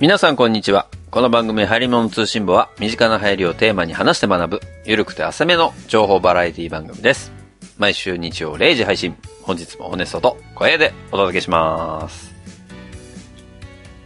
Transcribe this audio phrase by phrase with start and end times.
[0.00, 0.86] 皆さんこんにちは。
[1.10, 7.32] この番組、ハリモン通信簿は、身近な流行りをテーマに話して学ぶ、ゆるくて浅めの情報バラエティ番組です。
[7.78, 9.16] 毎週日曜0時配信。
[9.42, 12.32] 本日もホネストと小平でお届けします。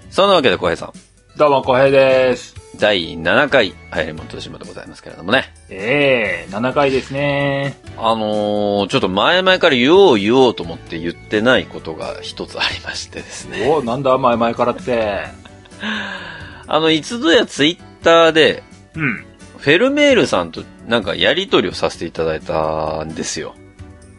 [0.08, 0.92] そんなわけで小平さん、
[1.36, 2.54] どうも、小平です。
[2.78, 5.52] 第7回、ハリモン通信簿でございますけれどもね。
[5.68, 7.76] ええ7回ですね。
[7.98, 13.68] あのー、ちょっと前々から言おう言おうと思って言ってないことが一つありましてですね。
[13.68, 15.41] お、なんだ、前々からって。
[15.82, 18.62] あの、いつぞやツイッターで、
[18.94, 19.24] うん。
[19.58, 23.54] フェルメールさんとなんかやりとりをさせていただいたんですよ。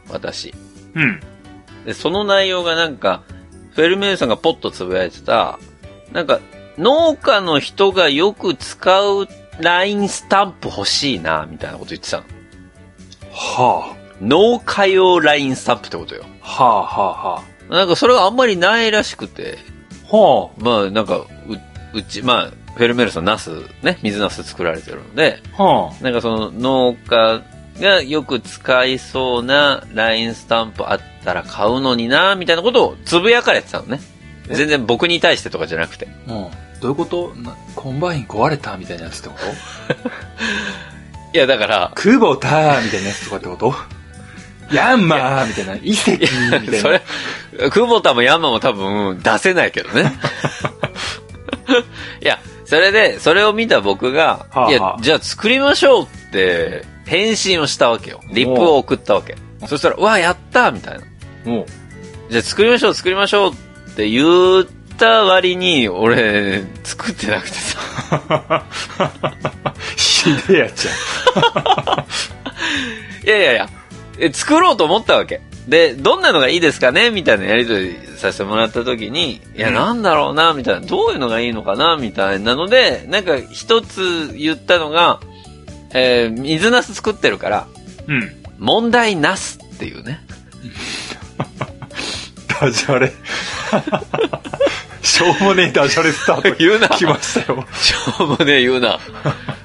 [0.09, 0.53] 私。
[0.95, 1.19] うん。
[1.85, 3.23] で、その内容がなんか、
[3.71, 5.59] フェルメールさんがポッとつぶやいてた、
[6.11, 6.39] なんか、
[6.77, 9.27] 農家の人がよく使う
[9.59, 12.23] LINE スタンプ欲しいな、みたいなこと言ってたの。
[13.31, 16.23] は農家用 LINE スタンプってことよ。
[16.41, 16.47] あ。
[16.47, 19.57] はあ、はあ、はなんかそれがあんまりないらしくて、
[20.11, 20.15] あ。
[20.15, 21.25] はまあなんか、
[21.93, 23.51] う、うち、まあ、フェルメールさんナス、
[23.83, 25.63] ね、水ナス作られてるので、あ。
[25.63, 27.41] はなんかその農家
[27.79, 33.99] がよく使いそうな LINE スタンプあったら買うのにな、みたいなことをつぶやかれてたのね。
[34.49, 34.55] え？
[34.55, 36.07] 全然僕に対してとかじゃなくて。
[36.27, 36.31] あ。
[36.31, 36.47] うん。
[36.81, 37.33] どういうこと？
[37.35, 39.45] なコンバイン壊れたみたいなやつってこと？
[41.33, 43.73] いやだから、クボタみたいなやつとかってこと？
[44.71, 50.11] ヤンマーみたいな、遺跡みたいそなれ。、久保田もヤンマも多分出せないけどね。
[52.21, 58.21] いや、それで、それを見た僕が、はあいやは、あじゃあ作りましょうって、返信をしたわけよ。
[58.31, 59.35] リップを送ったわけ。
[59.67, 61.05] そしたら、うわ、やったみたいな。
[62.29, 63.55] じゃあ作りましょう、作りましょうっ
[63.95, 64.65] て言っ
[64.97, 68.63] た割に、俺、作ってなくてさ。
[69.95, 72.05] ひでえやっちゃ
[73.25, 73.69] いやいやいや、
[74.19, 75.41] え作ろうと思ったわけ。
[75.67, 80.85] で、どんなのがいいですかねみたいなやりとりさせてもらった時に、いや、うんなんだろうなみたいな。
[80.85, 85.19] どういうのがいいのかなみたいなので、なんか一つ言ったのが、
[85.93, 87.67] えー水ナス作ってるから、
[88.07, 88.13] う。
[88.13, 88.31] うん。
[88.59, 90.21] 問題なすっていうね。
[92.59, 93.11] ダジャレ。
[95.01, 96.55] しょうもねえダジャレスタート。
[96.57, 97.65] 言うな来ましたよ。
[97.73, 98.99] しょうもねえ言うな。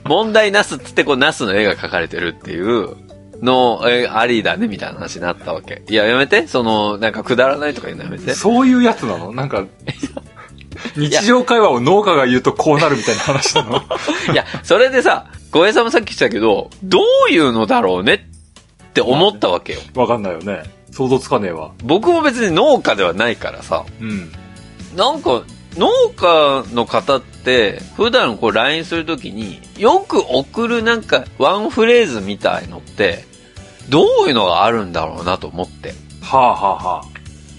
[0.05, 2.97] 問題なすっつってこうナスの絵が描かれてるっていう
[3.43, 5.83] の、えありだねみたいな話になったわけ。
[5.89, 6.47] いや、やめて。
[6.47, 8.35] その、なんかくだらないとか言うのやめて。
[8.35, 9.33] そういうやつなの？
[9.33, 9.65] なんか、
[10.97, 13.77] 日常会話を農家が言うとこうなるみたいな話なの？
[14.33, 18.27] いや、それでさ、小平さんもさっき言ってたけど、どういうのだろうね
[18.89, 19.81] って思ったわけよ。
[19.95, 20.63] わかんないよね。
[20.91, 21.73] 想像つかねえわ。
[21.85, 24.33] 僕も別に農家ではないからさ、うん。
[24.97, 25.43] なんか、
[25.77, 33.25] 農家の方って、普段こう LINE するときに、よく送るなんかワンフレーズみたいのって、
[33.89, 35.95] どういうのがあるんだろうなと思って。
[36.23, 37.05] はあはあは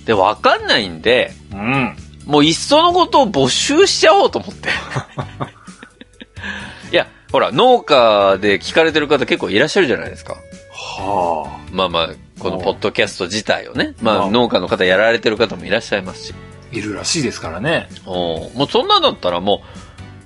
[0.06, 1.56] で、わかんないんで、あ。
[1.56, 1.96] うん。
[2.26, 4.70] もういっそのことを募集しちゃおうと思って。
[6.92, 10.38] いや、ほら、農家で聞かれてる方結構いらっしゃるじゃないですか。
[10.72, 12.10] はまあまあ、
[12.40, 16.34] このポッドキャスト自体をね、まあまあ農家の方やられてる方もいらっしゃいますし。
[16.34, 16.76] あ。
[16.76, 17.90] いるらしいですからね。
[18.06, 19.64] おーもうそんなんだったらも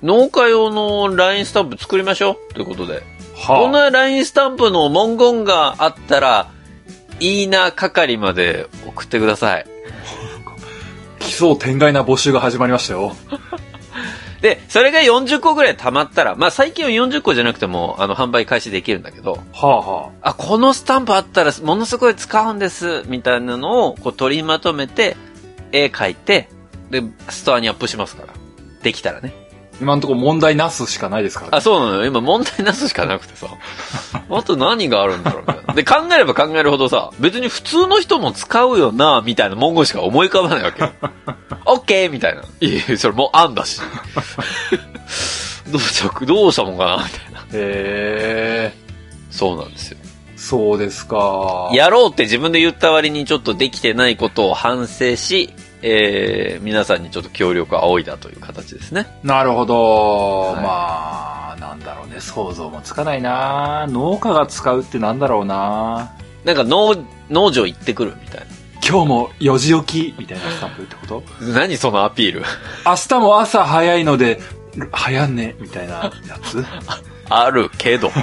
[0.02, 3.02] う、農家用の LINE スタンプ作りましょうということで。
[3.46, 6.50] こんはな LINE スタンプの文言があったら、
[7.20, 9.66] いいな係まで送ってください。
[9.66, 9.74] あ。
[11.18, 13.14] 奇想天外な募集が始まりましたよ。
[14.40, 25.16] で、それが40個ぐらい溜まったら、まあ最近は40個じゃなくても、あの、販売開始できるんだけど、はあはあ、このスタンプあったらものすごい使うんです、みたいなのをこう取りまとめて、
[25.72, 26.50] 絵描いて、
[26.90, 28.34] で、ストアにアップしますから。
[28.82, 29.43] できたらね。
[29.74, 29.78] あ。
[29.80, 32.06] 今んとこ問題なすしかないですから、あ、そうなのよ。
[32.06, 33.46] 今問題なすしかなくてさ。
[34.30, 35.74] あと何があるんだろうみたいな。
[35.74, 40.90] で、考えれば考えるほどさ、別に普通の人も使うよな、みたいな文言しか思い浮かばないわけよ。
[41.66, 42.42] オッケーみたいな。
[42.60, 43.80] いやそれもう案だし。
[45.70, 46.96] どうした、どうしたもんかな？
[46.96, 47.40] みたいな。
[47.40, 48.72] へえ。
[49.30, 49.98] そうなんですよ。
[50.36, 51.70] そうですか。
[51.72, 55.54] やろうって自分で言った割にちょっとできてないことを反省し、
[55.86, 59.06] えー、皆さんにちょっと協力を仰いだという形ですね。
[59.22, 60.54] なるほど。
[60.54, 62.20] はいまあ、なんだろうね。
[62.20, 66.10] 想像もつかないな農家が使うってなんだろうな
[66.44, 66.96] なんか農、
[67.28, 68.46] 農場行ってくるみたい
[68.86, 71.22] 今日も4時起きみたいなスタンプってこと？
[71.44, 71.52] な。
[71.60, 72.42] 何そのアピール？
[72.86, 74.40] 明日も朝早いので、
[74.90, 76.10] 早んねみたいなや
[76.42, 76.64] つ？
[77.28, 78.10] あるけど。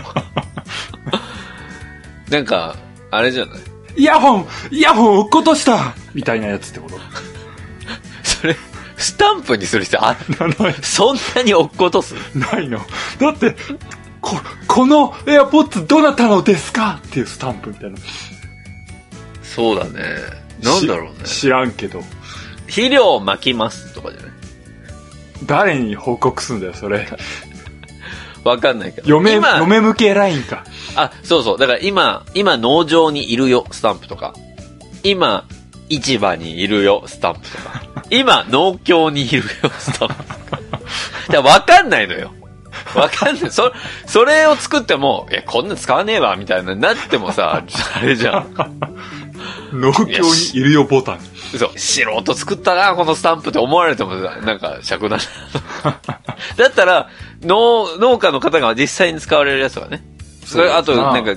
[2.32, 2.76] なんか、
[3.12, 3.60] あれじゃない？
[3.98, 6.96] イヤホンイヤホン落っことしたみたいなやつってこと？
[8.42, 8.56] それ、
[8.98, 12.16] スタンプにする必要あるそんなに落っことす？
[12.36, 12.80] ないの。
[13.20, 13.56] だって、
[14.20, 14.36] こ、
[14.68, 17.98] このエアポッツどなたのですかっていうスタンプみたいな。
[19.44, 20.02] そうだね。
[20.64, 21.26] なんだろうね。
[21.26, 22.02] し知らんけど。
[22.68, 24.32] 肥料を巻きますとかじゃない？
[25.46, 27.08] 誰に報告すんだよ、それ。
[28.44, 29.10] わかんないけど。
[29.10, 30.64] 嫁、今、嫁向けラインか。
[30.96, 31.58] あ、そうそう。
[31.58, 34.34] だから今、今農場にいるよ、スタンプとか。
[35.04, 35.46] 今、
[35.96, 37.84] 市場にいるよ、スタンプとか。
[38.10, 39.44] 今、農協にいるよ、
[39.78, 41.42] スタンプとか。
[41.42, 42.32] わかんないのよ。
[42.96, 43.52] わかんない。
[43.52, 43.72] そ、
[44.06, 47.64] それを作っても、え、こんな使わねえわ、みたいな、なってもさ、
[47.96, 48.56] あれじゃん。
[49.74, 51.20] 農協にいるよボタン。
[51.58, 55.24] そう、素人作ったな、このスタンプって思われてもさ、なんか、尺だな。
[56.58, 57.10] だったら、
[57.42, 60.04] 農、農家の方が実際に使われるやつはね。
[60.46, 61.36] それ、あと、なんか、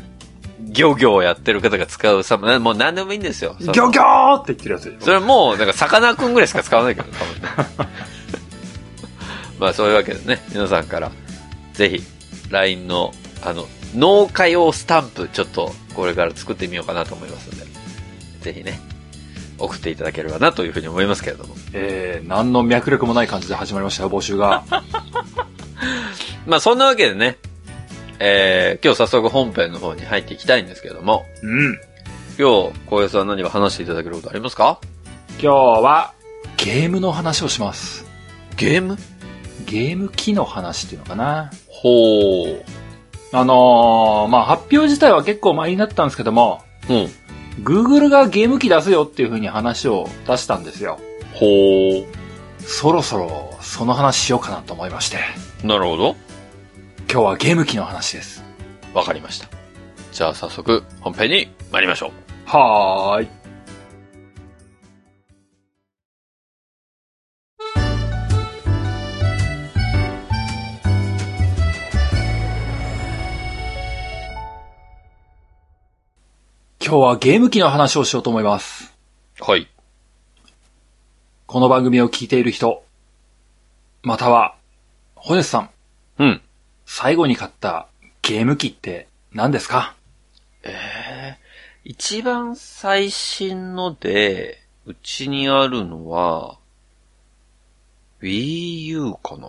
[0.70, 3.56] 漁業をやってる方が使うさ、もう何でもいいんですよ。
[3.60, 5.04] ギョギョーって言ってるやつでしょ？
[5.04, 7.90] それはもう、なんか、さかなクンぐらいしか使わないけど、多分ね。
[9.60, 11.10] まあ、そういうわけでね、皆さんから、
[11.74, 12.02] ぜひ、
[12.50, 13.12] LINE の、
[13.42, 17.66] あの、農家用スタンプ、ちょっと、これから作ってみようかなと思いますので、
[18.40, 18.80] ぜひね、
[19.58, 21.54] 送っていただければなというふうに思いますけれども。
[21.72, 24.64] えー、何の脈絡もない感じで始まりましたよ、募集が。
[26.46, 27.38] まあ、そんなわけでね、
[28.20, 31.80] えー、今日早速本編の方に入っていきたいんですけれども、うん。
[32.38, 34.80] 今日、小林さん何か話していただけることありますか？
[35.40, 36.14] 今日は、
[36.56, 38.06] ゲームの話をします。
[38.56, 38.96] ゲーム？
[39.66, 41.50] ゲーム機の話っていうのかな。
[41.68, 42.64] ほう。
[43.32, 47.08] あのー、まあ、発表自体は結構前になったんですけども、うん。
[47.64, 50.98] Google がゲーム機出すよっていう風に話を出したんですよ。
[51.34, 52.04] ほ
[52.58, 55.18] そろそろ、その話しようかなと思いまして。
[55.62, 55.66] う。
[55.66, 56.16] なるほど。
[57.10, 58.42] 今日はゲーム機の話です。
[58.92, 59.48] わかりました。
[60.12, 62.10] じゃあ早速、本編に参りましょう。
[62.46, 63.28] はーい。
[76.86, 78.92] 今日はゲーム機の話をしようと思います。
[79.40, 79.68] はい。
[81.46, 82.84] この番組を聞いている人、
[84.02, 84.54] または、
[85.14, 85.70] ホネスさん、
[86.18, 86.43] うん。
[86.86, 87.88] 最後に買った
[88.22, 89.94] ゲーム機って何ですか？
[90.62, 96.58] えー、一番最新ので、うちにあるのは、
[98.22, 99.48] Wii U かな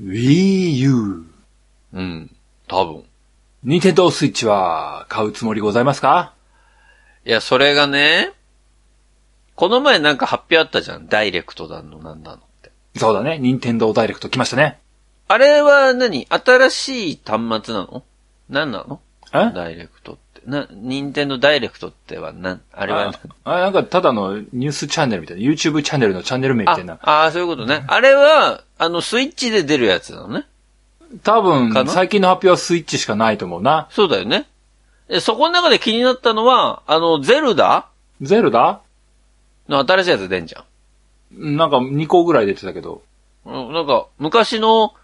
[0.00, 1.24] ?Wii U。
[1.92, 2.36] うん。
[2.68, 3.04] 多分。
[3.64, 6.34] ニンテンドースイッチは買うつもりございますか？
[7.24, 8.32] いや、それがね、
[9.56, 11.08] この前なんか発表あったじゃん。
[11.08, 12.70] ダイレクトだの、なんだのって。
[12.96, 13.38] そうだね。
[13.38, 14.78] ニンテンドーダイレクト来ましたね。
[15.28, 16.26] あれは何？
[16.28, 18.04] 新しい端末なの？
[18.48, 19.00] 何なの？
[19.32, 19.52] え？
[19.54, 20.42] ダイレクトって。
[20.46, 22.60] な、ニンテンドダイレクトっては何？
[22.72, 23.12] あれは
[23.44, 26.94] ああなんかただのニュースチャンネルみたいな、YouTube チャンネルのチャンネル名みたいな。
[27.02, 27.84] ああー、そういうことね。
[27.88, 30.46] あれは、あの、スイッチで出るやつなのね。
[31.22, 33.88] 多分最近の発表はスイッチしかないと思うな。
[33.90, 34.46] そうだよね。
[35.08, 37.88] で、そこの中で気になったのは、あの、ゼルダ？
[38.20, 38.80] ゼルダ？
[39.68, 40.64] の新しいやつ出んじゃ
[41.32, 41.56] ん。
[41.56, 43.02] なんか2個ぐらい出てたけど。
[43.44, 44.94] うんなんか、昔の、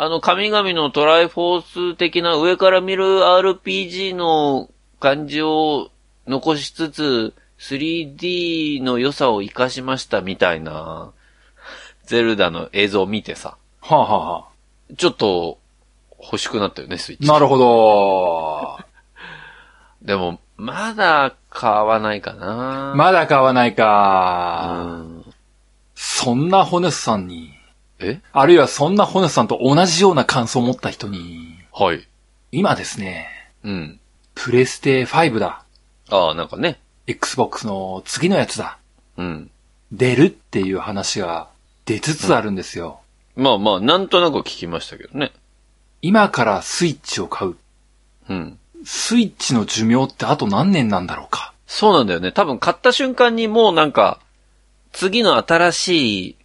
[0.00, 5.90] あの、神々のトライフォース的な上から見る RPG の感じを
[6.28, 11.10] 残しつつ、3D の良さを活かしましたみたいな、
[12.04, 14.44] ゼルダの映像を見てさ、はあ、はあは
[14.96, 15.58] ちょっと
[16.22, 17.28] 欲しくなったよね、スイッあ、チ。
[17.28, 18.78] なるほど。
[20.02, 22.92] でも、まだ買わないかな。
[22.94, 25.04] まだ買わないあか。
[25.96, 27.57] そんなホネスさんに、
[28.00, 28.20] え？
[28.32, 32.06] あるいはそんなホネスさんと同じような感想を持った人に、はい。
[32.52, 33.28] 今ですね、
[33.64, 34.00] うん。
[34.34, 35.64] プレステ5だ。
[36.10, 36.78] ああ、なんかね。
[37.06, 38.78] Xbox の次のやつだ。
[39.16, 39.50] うん。
[39.92, 41.48] 出るっていう話が
[41.86, 43.00] 出つつあるんですよ。
[43.34, 45.32] まあまあ、なんとなく聞きましたけどね。
[46.02, 47.56] 今からスイッチを買う。
[48.28, 48.58] うん。
[48.84, 51.52] スイッチの寿命ってあと何年なんだろうか。
[51.66, 52.32] そうなんだよね。
[52.32, 54.20] 多分買った瞬間にもうなんか、
[54.92, 56.36] 次の新しい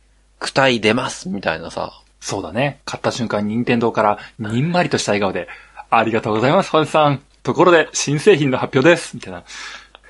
[0.43, 2.01] 躯体出ますみたいなさ。
[2.19, 2.81] そうだね。
[2.85, 5.47] 買った瞬間、任天堂からにんまりとした笑顔で、
[5.89, 7.21] ありがとうございます、ファンさん。
[7.43, 9.15] ところで、新製品の発表です。
[9.15, 9.43] みたいな。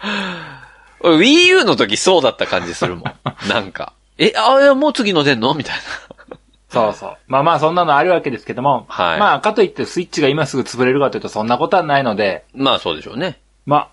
[1.02, 3.14] 俺 Wii U の時そうだった感じするもん。
[3.50, 3.94] なんか。
[4.18, 5.54] え、あ、もう次の出んの？
[5.54, 5.76] みたい
[6.70, 7.18] そうそう。
[7.28, 8.86] まあまあ、そんなのあるわけですけども。
[8.90, 12.64] はいまあ、かといってスイッチが今すぐ潰れるかというと、そんなことはないので、な。
[12.64, 13.40] まあそうでしょうね。
[13.66, 13.88] まあ、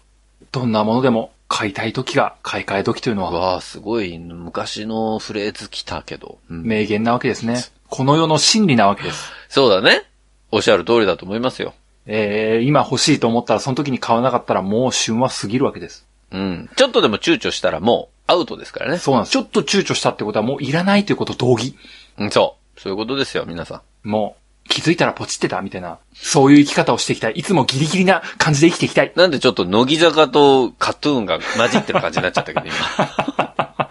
[0.53, 6.39] どんなものでも買いたい時が買い替え時というのは、わあ、すごい昔のフレーズ来たけど。
[6.49, 7.65] うん名言なわけですね。
[7.89, 9.33] この世の真理なわけです。
[9.49, 10.05] そうだね。
[10.53, 11.75] おっしゃる通りだと思いますよ。
[12.07, 16.07] えー、今欲しいと思ったら、その時に買わなかったらもう旬は過ぎるわけです。
[16.31, 16.71] うん。
[16.77, 18.99] ちょっとでも躊躇したらもうアウトですからね。
[18.99, 19.33] そうなんです。
[19.33, 21.75] ちょっと躊躇したってことはもういらないということ同義。
[22.19, 22.81] うん、そう。
[22.81, 24.09] そういうことですよ、皆さん。
[24.09, 24.40] もう、
[24.71, 27.33] 気づいたらポチってたみたいな、そういう生き方をしていきたい。
[27.33, 29.13] いつもギリギリな感じで生きていきたい。
[29.17, 33.91] なんでちょっと乃木坂とカトゥーンが混じってる感じになっちゃったけど、今。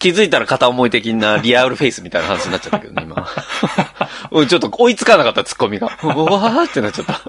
[0.00, 3.28] 気づいたら片思い的なリアルフェイスみたいな話になっちゃったけどね、今。
[4.46, 5.88] ちょっと追いつかなかった、ツッコミが。
[6.02, 7.20] うわーってなっちゃった。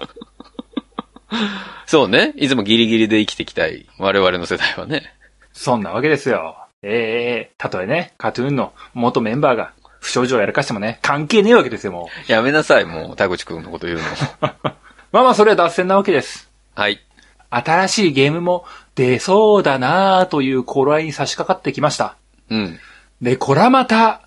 [1.86, 2.34] そうね。
[2.38, 3.86] いつもギリギリで生きていきたい。
[4.00, 5.14] 我々の世代はね。
[5.52, 6.58] そんなわけですよ。
[6.82, 9.74] ええたとえね、カトゥーンの元メンバーが
[10.06, 12.32] 不祥事をやらかしてもね、関係ねえわけですよ、もう。
[12.32, 14.04] やめなさい、もう、田口くんのこと言うの。
[15.12, 16.48] まあまあ、それは脱線なわけです。
[16.76, 17.02] はい。
[17.50, 22.18] 新しいゲームも出そうだなぁという頃合いに差し掛かってきました。
[22.52, 22.80] うん。
[23.20, 24.22] で、これはまた、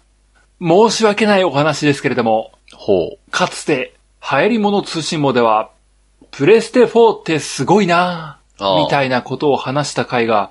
[0.60, 3.30] 申し訳ないお話ですけれども、ほう。
[3.30, 5.70] かつて、流行り物通信簿では、
[6.32, 10.50] プレステ4ってすごいなみたいなことを話した回が、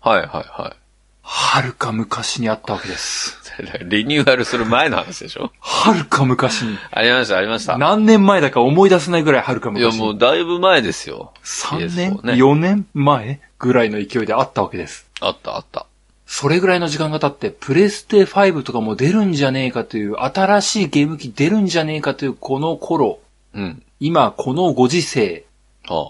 [0.00, 0.81] はいはいはい。
[1.22, 3.38] はるか昔にあったわけです。
[3.84, 5.52] リニューアルする前の話でしょ？
[5.60, 6.76] はるか昔に。
[6.90, 7.78] ありました、ありました。
[7.78, 10.00] 何年前だか思い出せないぐらいはるかいや、昔に。
[10.00, 11.32] もうだいぶ前ですよ。
[11.44, 15.06] 3年、PS4 ね ?4 年前ぐらいの勢いであったわけです。
[15.20, 15.86] あったあった。
[16.26, 23.18] それぐらいの時間が経って、プレステ5とかも出るんじゃねえかという、新しいゲーム機出るんじゃねえかというこの頃、
[23.54, 23.82] うん。
[24.00, 25.44] 今このご時世、
[25.88, 26.08] あ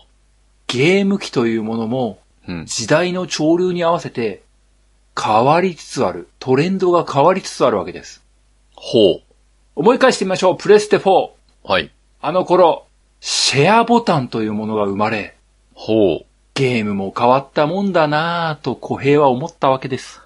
[0.69, 2.67] ゲーム機というものもうん。
[2.67, 4.43] 時代の潮流に合わせて
[5.21, 6.29] 変わりつつある。
[6.39, 8.23] トレンドが変わりつつあるわけです。
[8.75, 9.21] ほ
[9.75, 10.57] 思い返してみましょう。
[10.57, 11.29] プレステ4。
[11.29, 11.31] う。
[11.65, 11.91] はい。
[12.21, 12.87] あの頃、
[13.21, 15.37] シェアボタンというものが生まれ、
[15.75, 16.27] ほう。
[16.55, 20.21] ゲームも変わったもんだなぁと小平は思ったわけです。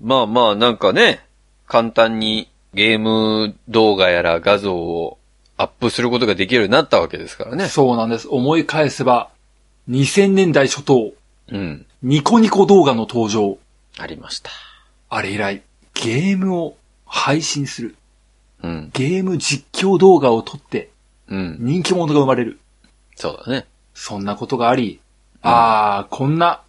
[0.00, 1.20] まあまあ、なんかね、
[1.66, 5.18] 簡単にゲーム動画やら画像を
[5.56, 7.66] アップすることができるようになったわけですからね。
[7.68, 8.28] そうなんです。
[8.28, 9.30] 思い返せば、
[9.88, 11.12] 2000年代初頭、
[11.50, 11.86] うん。
[12.02, 13.58] ニコニコ動画の登場。
[13.98, 14.50] ありました。
[15.10, 15.62] あれ以来、
[15.94, 17.96] ゲームを配信する。
[18.62, 18.90] うん。
[18.92, 20.90] ゲーム実況動画を撮って
[21.28, 21.56] うん。
[21.60, 22.58] 人気者が生まれる。
[23.16, 23.66] そうだね。
[23.94, 25.00] そんなことがあり、
[25.42, 26.62] ああ、こんな、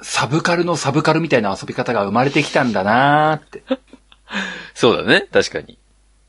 [0.00, 3.62] サブカルのサブカルみたいな遊び方が生まれてきたんだなーって、
[4.74, 5.26] そうだね。
[5.32, 5.78] 確かに。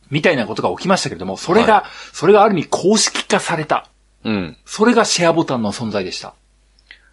[0.09, 3.89] みたいなことが起きましたけれども、それが、はそれがある意味公式化された。
[4.23, 4.57] うん。
[4.65, 6.33] それがシェアボタンの存在でした。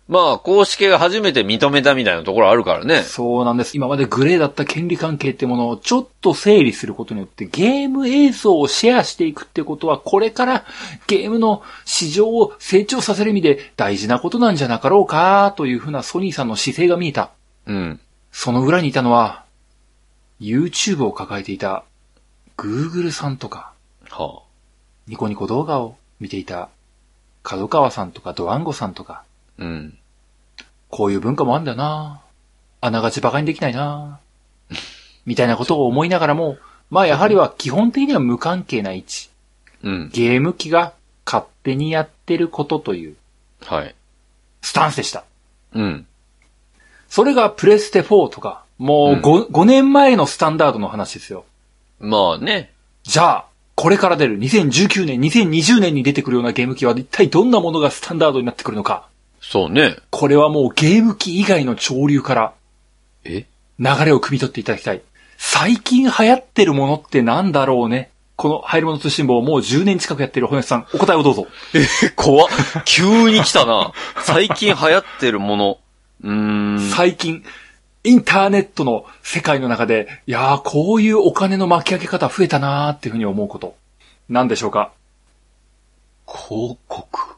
[0.07, 3.03] まあ、公式が初めて認めたみたいなところあるからね。
[3.03, 3.75] そうなんです。
[3.75, 10.67] 今までグレーだった権利関係ってものをちょっと整理することによってゲーム映像をシェアしていくってことはこれから
[11.07, 17.31] ゲームの市場を成長させる意味で大事なことなんじゃなかろうかというふうなソニーさんの姿勢が見えた。
[17.67, 18.01] うん。
[18.31, 19.45] その裏にいたのは
[20.39, 21.85] YouTube を抱えていた
[22.59, 23.73] Google さんとか
[24.11, 24.43] は
[25.07, 26.69] ニコニコ動画を見ていた
[27.43, 29.34] 角川さんとかドワンゴさんとかあ。
[29.59, 29.99] うん。
[30.91, 32.21] こういう文化もあるんだよな
[32.81, 34.21] あながち馬鹿にできないな
[35.27, 36.59] みたいなことを思いながらも、
[36.91, 39.31] まあやはりは基本的には無関係な位置。
[39.83, 40.11] うん。
[40.13, 40.93] ゲーム機が
[41.25, 43.17] 勝手にやってることという
[43.65, 43.95] はい。
[44.63, 45.25] スタンスでした。
[45.75, 46.07] うん。
[47.09, 51.45] それがプレステ4とか、もう 5,、5年前のスタンダードの話ですよ。
[52.01, 52.73] まあね。
[53.03, 53.45] じゃあ、
[53.77, 59.09] これから出る2019年、2020年に出てくるようなゲーム機は一体どんなものがスタンダードになってくるのか。
[59.51, 59.97] そうね。
[60.11, 62.55] これはもうゲーム機以外の潮流から
[63.25, 63.47] え？
[63.79, 65.03] 流れを汲み取っていただきたい。
[65.37, 68.11] 最近流行ってるものってなんだろうね？
[68.37, 71.47] この入り物通信簿をもう10年近くやってる本吉さん、お答えをどうぞ。
[71.73, 72.49] え、怖っ。
[72.85, 73.93] 急に来たな。
[74.23, 75.79] 最近流行ってるもの。
[76.23, 76.91] うーん。
[76.91, 77.45] 最近、
[78.03, 83.77] インターネットの世界の中で、いやー、こういうお金の巻き上げ方増えたなーっていうふうに思うこと。
[84.29, 84.91] 何でしょうか？
[86.27, 87.37] 広告。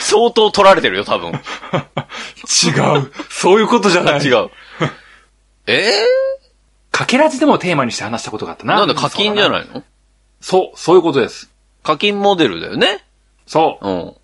[0.00, 1.32] 相当取られてるよ、多分。
[1.32, 3.12] 違う。
[3.30, 4.20] そういうことじゃない。
[4.24, 4.50] 違う。
[5.66, 5.92] え
[6.90, 8.76] かけらじでもテーマにして話したことがあったー、な。
[8.76, 9.82] なんだ課金じゃいないの？
[10.40, 11.50] そう、そういうことです。
[11.82, 13.04] 課金モデルだよね。
[13.46, 13.88] そう。
[13.88, 14.14] うん。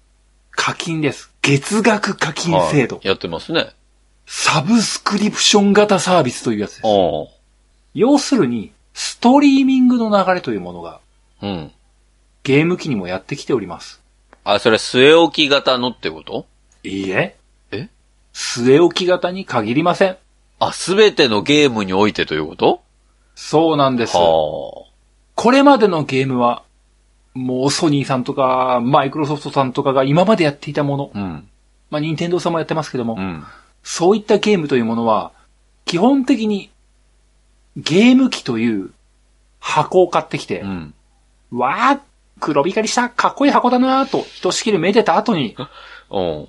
[0.51, 1.31] 課金です。
[1.43, 2.97] 月額課金制度。
[2.97, 3.71] はいやってますね。
[4.27, 6.83] サブスクリプション型サービスというやつです。
[6.85, 6.89] あ
[7.95, 11.01] 要するに、ストリーミングの流れというものが、
[11.41, 11.47] あ。
[11.47, 11.73] うん。
[12.49, 14.01] ゲーム機にもやってきております。
[14.43, 16.47] あ、それ据え置き型のってこと？
[16.83, 17.37] いいえ。
[17.73, 17.91] え？
[18.33, 20.17] 据え置き型に限りません。
[20.59, 22.81] あ、すべてのゲームにおいてということ？
[23.35, 24.17] そうなんです。
[24.17, 24.23] は
[25.35, 26.63] これまでのゲームは、
[27.35, 31.19] もうソニーさんとか、マイクロソフトさんとかが今までやっていたもの、あ。
[31.19, 31.49] うん。
[31.91, 33.45] まあ、ニンテンドーさんもやってますけども、うん。
[33.83, 35.33] そういったゲームというものは、
[35.85, 36.71] 基本的に、
[37.77, 38.91] ゲーム機という
[39.61, 40.95] 箱を買ってきて、うん。
[41.51, 42.08] わー、
[42.41, 45.57] 黒光りしたかっこいい箱だなーと、ひとしきりめでた後に、
[46.11, 46.49] うん。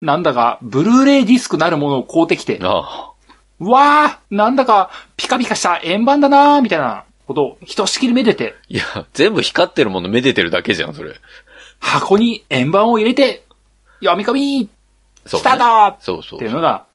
[0.00, 3.12] なんだか、ブルーレイディスクなるものを買うてきて、あ
[3.58, 11.14] わー、なんだか、ピカピカした円盤だなーみたいなことを、ひとしきりめでて、いや、全部光ってるものめでてるだけじゃん、それ。
[11.80, 13.44] 箱に円盤を入れて、
[14.00, 14.68] 読み込み
[15.26, 16.86] スターそうそうていうのが、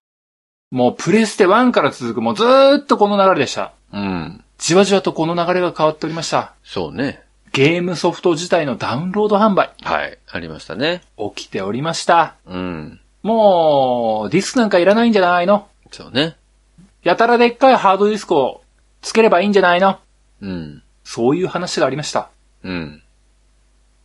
[0.71, 3.73] もうプレステ1から続くもうずーっとこの流れでした。
[3.91, 4.43] うん。
[4.57, 6.53] じわじわとこの流れが変わっておりました。
[6.63, 7.23] そうね。
[7.59, 10.17] ゲームソフト自体のダウンロード販売、はい。
[10.31, 11.01] ありましたね。
[11.35, 12.35] 起きておりました。
[12.45, 13.01] うん。
[13.21, 15.67] もう、ディスクなんかいらないんじゃないの？
[15.91, 16.37] そうね。
[17.03, 18.61] やたらでっかいハードディスクを
[19.01, 19.99] つければいいんじゃないの？
[20.39, 20.83] うん。
[21.03, 22.29] そういう話がありました。
[22.63, 23.01] うん。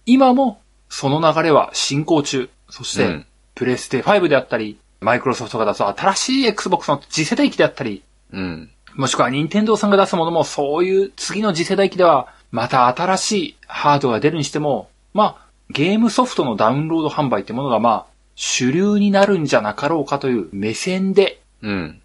[0.04, 2.50] 今も、その流れは進行中。
[2.70, 8.70] そして、うんプレステ5であったり、マイクロソフトが出す新しい Xbox の次世代機であったり、うん。
[8.96, 22.00] もしくは任天堂さんが出すものもそういう次の次世代機では、また新しいハードが出るにしても、まあ、ゲームソフトのダウンロード販売ってものがまあ、主流になるんじゃなかろうかという目線で、うん。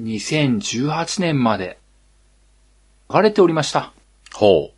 [0.00, 1.78] 2018年まで、
[3.14, 3.92] 流れておりました。
[4.34, 4.72] ほ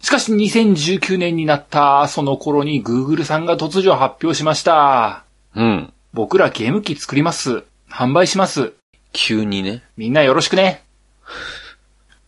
[0.00, 5.24] しかし2019年になったその頃に Google さんが突如発表しました。
[5.54, 5.60] う。
[5.60, 5.92] うん。
[6.14, 7.64] 僕らゲーム機作ります。
[7.90, 8.72] 販売します。
[9.12, 9.82] 急にね。
[9.98, 10.82] みんなよろしくね。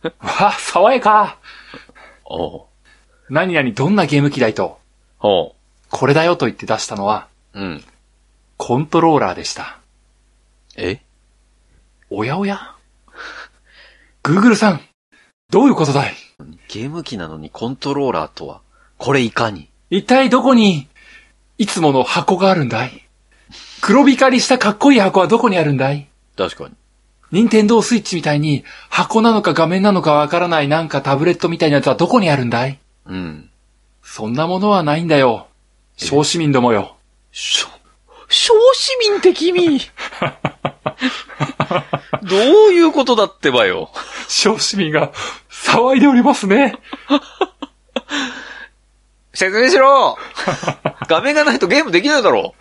[0.03, 1.39] わあ、爽やか。
[3.29, 4.79] 何々どんなゲーム機だいと、
[5.17, 5.55] ほ
[5.89, 7.59] これだよと言って出したのは、う。
[7.59, 7.83] うん。
[8.57, 9.79] コントローラーでした。
[10.77, 10.99] え？
[12.09, 12.75] おやおや
[14.23, 14.81] ?Google さん、
[15.49, 16.13] どういうことだい？
[16.67, 18.61] ゲーム機なのにコントローラーとは、
[18.97, 19.69] これいかに？
[19.89, 20.87] 一体どこに、
[21.57, 23.07] いつもの箱があるんだい？
[23.81, 26.07] 黒光りしたかっこいい箱はどこにあるんだい？
[26.37, 26.75] 確かに。
[27.31, 32.79] 任天堂スイッチみたいに箱なのか画面なのかわからないなんかタブレットみたいなやつはどこにあるんだい？
[33.07, 33.49] うん。
[34.03, 35.47] そんなものはないんだよ。
[35.97, 36.95] 小市民どもよ。
[37.31, 37.67] しょ、
[38.29, 39.79] 小市民って君
[42.23, 42.39] どう
[42.71, 43.91] いうことだってばよ。
[44.27, 45.11] 小市民が
[45.49, 46.77] 騒いでおりますね。
[49.33, 50.17] 説明しろ
[51.09, 52.55] 画面がないとゲームできないだろ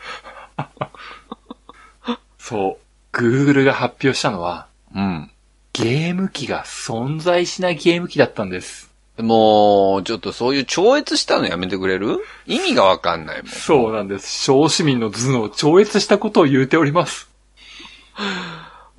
[2.38, 2.83] そう。
[3.14, 5.30] Google が発表したのは、うん。
[5.72, 8.92] ゲーム機が存在しないゲーム機だったんです。
[9.18, 12.18] もう、ちょっとそういう超越したのやめてくれる？
[12.46, 13.50] 意味がわかんないもん。
[13.50, 14.42] そうなんです。
[14.42, 17.30] 小市民の頭脳を超越したことを言うております。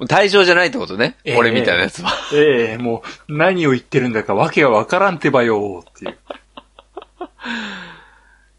[0.07, 1.17] 対象じゃないってことね。
[1.23, 2.11] ええ俺みたいなやつは。
[2.33, 6.17] ええもう、何を言ってるんだかわけがわからんてばよ、っていう。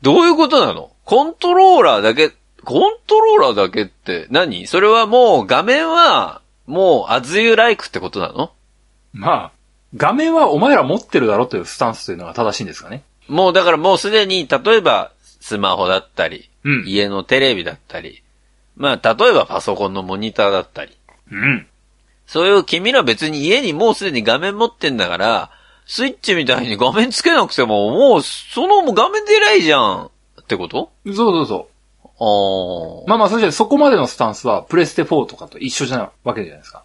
[0.03, 0.93] どういうことなの？
[1.05, 2.33] コントローラーだけ、
[2.67, 4.67] コントローラーだけって何？
[4.67, 8.53] それはもう画面は、もう as you like ってことなの？
[9.13, 9.53] まあ、
[9.95, 13.05] 画面はお前ら持ってるだろというスタンスというのが正しいんですかね。
[13.29, 16.85] もうだからもうすでに、例えばスマホだったり、うん。
[16.89, 18.25] 家のテレビだったり、
[18.77, 20.97] まあ例えばパソコンのモニターだったり、
[21.31, 21.67] うん。
[22.27, 25.51] そういう君ら別に家にもうすでに画面持ってんだから、
[25.87, 30.91] スイッチみたいに画面つけなくても、もうそのもう画面で偉いじゃんってこと？
[31.07, 31.76] そうそうそう。
[32.19, 36.83] まあまあ、そしてそこまでのスタンスは、プレステ4とかと一緒じゃないわけじゃないですか。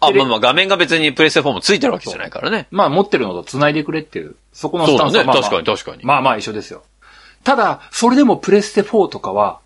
[0.00, 2.68] あ、まあまあ画面が別にプレステ4もついてるわけじゃないからね。
[2.70, 4.86] まあ、持ってるのと繋いでくれっていう、そこの。
[4.86, 6.04] スタンスは、まあまあ、確かに確かに。
[6.04, 6.82] まあまあ一緒ですよ。
[7.42, 9.60] ただ、それでもプレステ4とかは、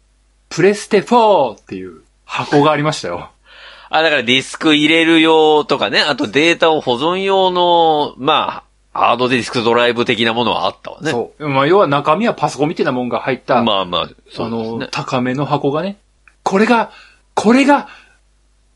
[0.48, 3.30] プレステ4っていう箱がありましたよ。
[3.90, 8.67] あ、だからディスク入れる用とかね、あとデータを保存用の、まあ、
[8.98, 11.12] ハードディスクドライブ的なものはあったわね。
[11.12, 11.48] そう。
[11.48, 14.88] まあ、要は中身はパソコンみたいなもんが入った、まあまあ、あそうですの、ね。
[14.90, 15.98] 高めの箱がね。
[16.42, 16.90] これが、
[17.34, 17.88] これが、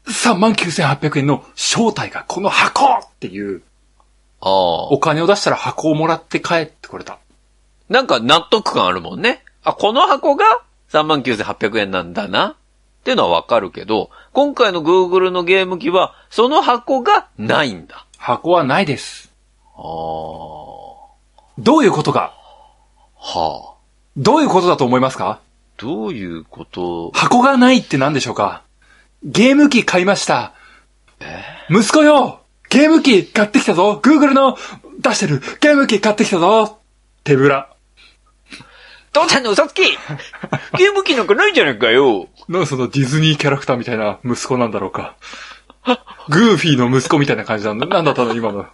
[0.07, 3.63] 39,800円の正体がこの箱っていう、
[4.41, 4.51] ああ
[4.91, 4.99] お。
[5.01, 7.19] 金を出したら箱をもらって帰ってこれた。
[7.89, 9.43] なんか納得感あるもんね。
[9.65, 10.45] あ、この箱が
[10.91, 12.47] 39,800円なんだな。
[12.47, 12.55] っ
[13.05, 18.07] ていうのはわかるけど、今回の Google のゲーム機は、その箱がないんだ。
[18.19, 19.32] 箱はないです。
[19.83, 19.89] ああ。
[21.59, 22.35] どういうことか
[23.17, 23.75] はあ。
[24.17, 25.41] どういうことだと思いますか？
[25.77, 27.11] どういうこと？
[27.13, 28.63] 箱がないって何でしょうか？
[29.25, 30.55] ゲーム機買いました。
[31.71, 34.57] 息子よゲーム機買ってきたぞ !Google の
[35.01, 36.79] 出してるゲーム機買ってきたぞ
[37.25, 37.69] 手ぶら。
[39.13, 39.83] 父ちゃんの嘘つき
[40.79, 42.29] ゲーム機なんかないじゃないかよ。
[42.49, 45.17] なんでそのディズニーキャラクターみたいな息子なんだろうか。
[46.29, 47.87] グーフィーの息子みたいな感じなんだ。
[47.87, 48.67] なんだったの今の。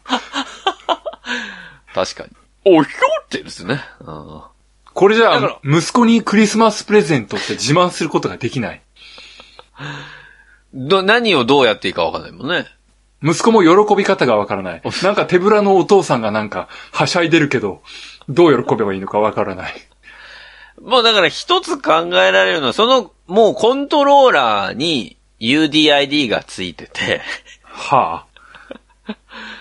[1.95, 2.31] 確かに。
[2.65, 2.93] おひょ
[3.25, 3.81] ってですね。
[4.01, 4.43] うん
[4.95, 8.83] これじゃあ、息子にクリスマスプレゼントって自慢することができない。
[10.75, 12.67] ど、何をどうやっていいかわかんないもんね。
[13.23, 14.83] 息子も喜び方がわからない。
[15.05, 17.83] なんか手ぶらのお父さんがなんか、はしゃいでるけど、
[18.29, 19.75] どう喜べばいいのかわからない。
[20.83, 27.21] もうだから一つ考えられるのは、その、もうコントローラーに UDID がついてて、
[27.63, 28.27] は
[29.07, 29.17] もう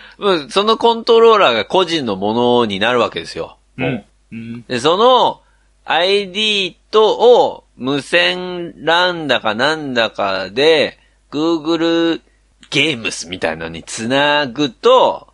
[0.50, 3.58] そのコントローラーが個人のものになるわけですよ。
[3.80, 3.84] あ。
[3.84, 4.06] うん。
[4.32, 4.66] うん。
[4.68, 5.42] で、その
[5.86, 10.98] ID とを無線ランだかなんだかで、
[11.32, 12.22] Google
[12.70, 15.28] ゲームスみたいなのにつなぐと、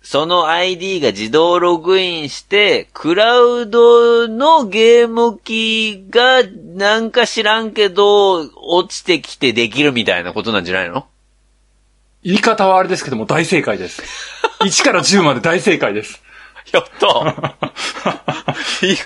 [0.00, 11.06] その ID が自動ログインして、クラウドのゲーム機がなんか知らんけど、落ちてきてできるみたいなことなんじゃないの
[12.24, 14.02] 言い方はあれですけども大正解です。
[14.64, 16.22] 1から10まで大正解です。
[16.72, 17.06] やった
[18.86, 18.96] い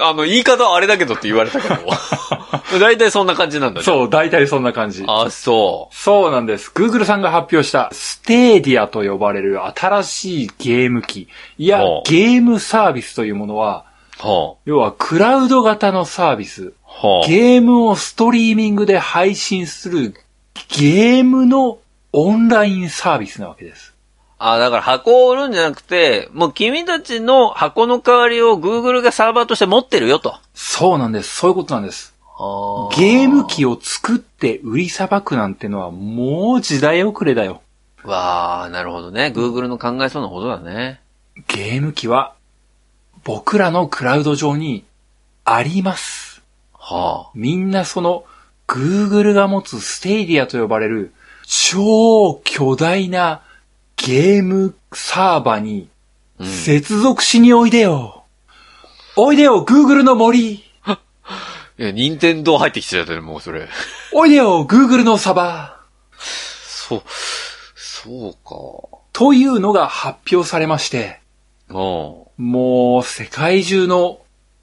[0.00, 1.76] あの、言い方はあれだけどって言われたけど。
[2.78, 3.84] 大体そんな感じなんだね。
[3.84, 5.04] そう、大体そんな感じ。
[5.06, 6.70] あ、そそうなんです。
[6.74, 11.28] Google さんが発表した Stadia と呼ばれる新しいゲーム機。
[11.58, 13.84] いやゲームサービスというものは、
[14.22, 14.26] う。
[14.26, 16.72] は要はクラウド型のサービス。
[16.84, 17.28] あ、はあ。
[17.28, 20.14] ゲームをストリーミングで配信する
[20.76, 21.78] ゲームの
[22.16, 23.92] オンラインサービスなわけです。
[24.38, 30.36] あ、だから箱を売るんじゃなくて、もう君たちの箱の代わりを Google がサーバーとして持ってるよと。
[30.54, 31.34] そうなんです。
[31.34, 32.14] そういうことなんです。
[32.38, 37.62] あゲーム機を作って売りさばくなんてのはもう時代遅れだよ。
[38.04, 39.32] わあ、なるほどね。
[39.34, 41.00] Google の考えそうなことだね。
[41.48, 42.34] ゲーム機は
[43.24, 44.84] 僕らのクラウド上に
[45.44, 46.42] あります。
[46.74, 48.24] はみんなその
[48.68, 51.12] Google が持つステイディアと呼ばれる
[51.46, 53.42] 超巨大な
[53.96, 55.88] ゲームサーバに
[56.40, 56.44] あ。
[56.44, 56.48] うん。
[56.48, 58.24] 接続しにおいでよ。
[59.16, 60.54] おいでよ、Google の森。
[60.54, 60.62] い
[61.76, 63.68] や、任天堂入ってきちゃったよ、もうそれ。
[64.12, 65.80] おいでよ、Google のサバ。
[66.18, 67.02] そう、
[67.74, 68.98] そうか。
[69.12, 71.20] というのが発表されまして、
[71.68, 71.76] うん。
[72.36, 74.20] もう世界中の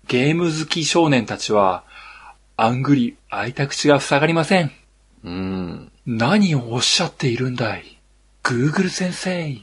[0.07, 1.83] ゲーム好き少年たちは、
[2.57, 4.71] あんぐり開いた口が塞がりません。
[5.23, 5.90] うん。
[6.05, 7.99] 何をおっしゃっているんだい
[8.43, 9.57] ?Google 先生。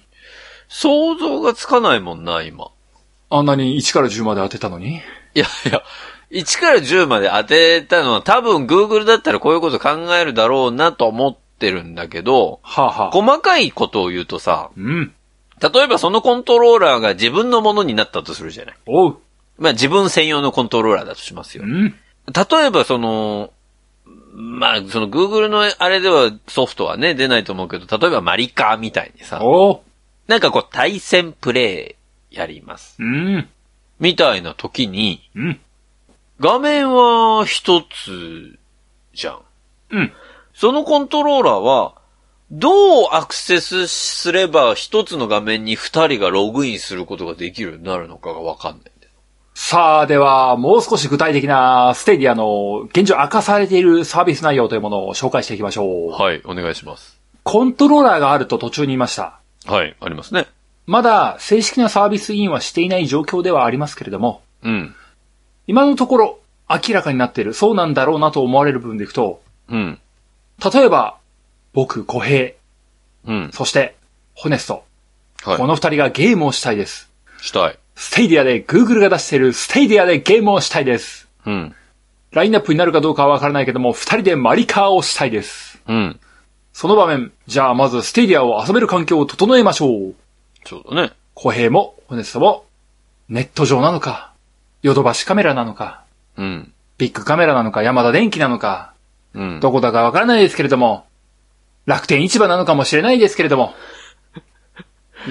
[0.68, 2.68] 想像がつかないもんな、今。
[3.30, 4.96] あんなに1から10まで当てたのに？
[5.34, 5.82] いやいや、
[6.30, 15.14] 1から10まで当てたのは多分 Google だったらこういうこと考えるだろうなと思ってるんだけど、はあ、はあ、細かいことを言うとさ、うん。
[15.60, 18.76] 例えばそのコントローラーが自分のものになったとするじゃない。
[18.86, 19.18] おう。
[19.58, 21.66] まあ自分専用のコントローラーだとしますよう。
[21.66, 21.94] ん。
[22.28, 23.50] 例えばその、
[24.32, 29.40] まあその Google のあれではソフトはね出ないと思うけど、例えばマリカーみたいにさ。
[30.26, 31.96] なんかこう対戦プレ
[32.30, 32.96] イやります。
[32.98, 33.48] うん。
[33.98, 35.60] みたいな時に、うん。
[36.38, 38.58] 画面は一つ
[39.14, 39.40] じゃん。
[39.90, 40.12] うん。
[40.54, 41.94] そのコントローラーは、
[42.50, 48.92] どうアクセスすれば一つの画面に二人がログインすることができるようになるのかがわかんない。
[49.60, 56.10] さあ、では、もう少し具体的なステディアの現状明かされているサービス内容というものを紹介していきましょう。
[56.12, 57.20] はい、お願いします。
[57.42, 59.40] コントローラーがあると途中に言いました。
[59.66, 60.46] はい、ありますね。
[60.86, 64.94] まだ正式なサービスインはしていない状況ではありますけれども、うん。
[65.66, 66.38] 今のところ
[66.70, 69.98] 明らかになっている、そうなんだろうなと思われる部分でいくと、うん。
[70.72, 71.18] 例えば、
[71.72, 72.52] 僕、小平、
[73.26, 73.50] うん。
[73.52, 73.96] そして、
[74.34, 74.84] ホネスト、
[75.44, 77.10] こはの二人がゲームをしたいです。
[77.40, 77.44] い。
[77.44, 77.78] したい。
[78.00, 81.26] Stadia で Google が出している Stadia でゲームをしたいです。
[81.44, 81.74] うん。
[82.30, 85.82] ラインナップになるかどうかはわからないけども、二人でマリカーをしたいです。
[85.88, 86.20] うん。
[86.72, 90.14] その場面、じゃあまず Stadia を遊べる環境を整えましょう。
[90.64, 91.12] そうだね。
[91.34, 92.66] 小平も、ホネストも、
[93.28, 94.32] ネット上なのか、
[94.82, 96.04] ヨドバシカメラなのか、
[96.36, 96.72] うん。
[96.98, 98.92] ビッグカメラなのか、ヤマダ電機なのか、
[99.34, 99.58] うん。
[99.58, 101.04] どこだかわからないですけれども、
[101.84, 103.74] 楽天市場なのかもしれないですけれども、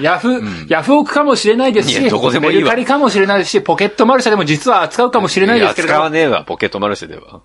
[0.00, 7.40] ヤフ、んヤフオクかもしれないですし、どこでもいいわメルカリかもしれないですし、ポケットマルシェでも実は扱うかもしれないですけれや使わねえわ、ポケットマルシェでは。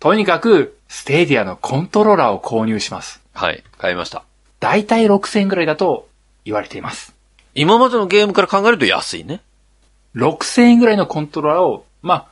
[0.00, 3.22] とにかく、 Stadia のコントローラーを購入します。
[3.32, 4.24] はい、買いました。
[4.60, 6.08] だいたい6000円ぐらいだと
[6.44, 7.14] 言われています。
[7.54, 9.40] 今までのゲームから考えると安いね。
[10.14, 12.26] 6000円ぐらいのコントローラーを、まあ、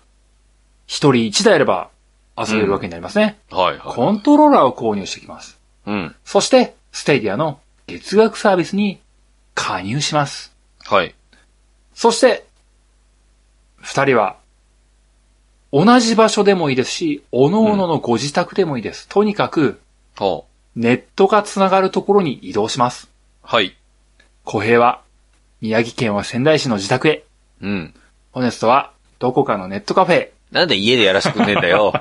[0.86, 1.90] 一人一台あれば
[2.36, 3.38] 遊べるわけになりますね。
[3.50, 3.94] はい、はい。
[3.94, 5.58] コントローラーを購入してきます。
[5.86, 6.14] うん。
[6.24, 9.00] そして、ステイディアの月額サービスに
[9.54, 10.54] 加入します。
[10.84, 11.14] はい。
[11.94, 12.46] そして、
[13.76, 14.36] 二人は、
[15.72, 19.08] 同じ場所でもいいですし、各々のご自宅でもいいです。
[19.08, 19.80] とにかく、
[20.16, 20.42] は
[20.76, 23.10] ネットがつながるところに移動します。
[23.42, 23.76] あ、はい。
[24.44, 25.02] 小平は、
[25.60, 27.24] 宮城県は仙台市の自宅へ。
[27.60, 27.94] うん。
[28.32, 30.32] ホネストは、どこかのネットカフェへ。
[30.50, 31.92] なんで家でやらせてくんねえんだよ。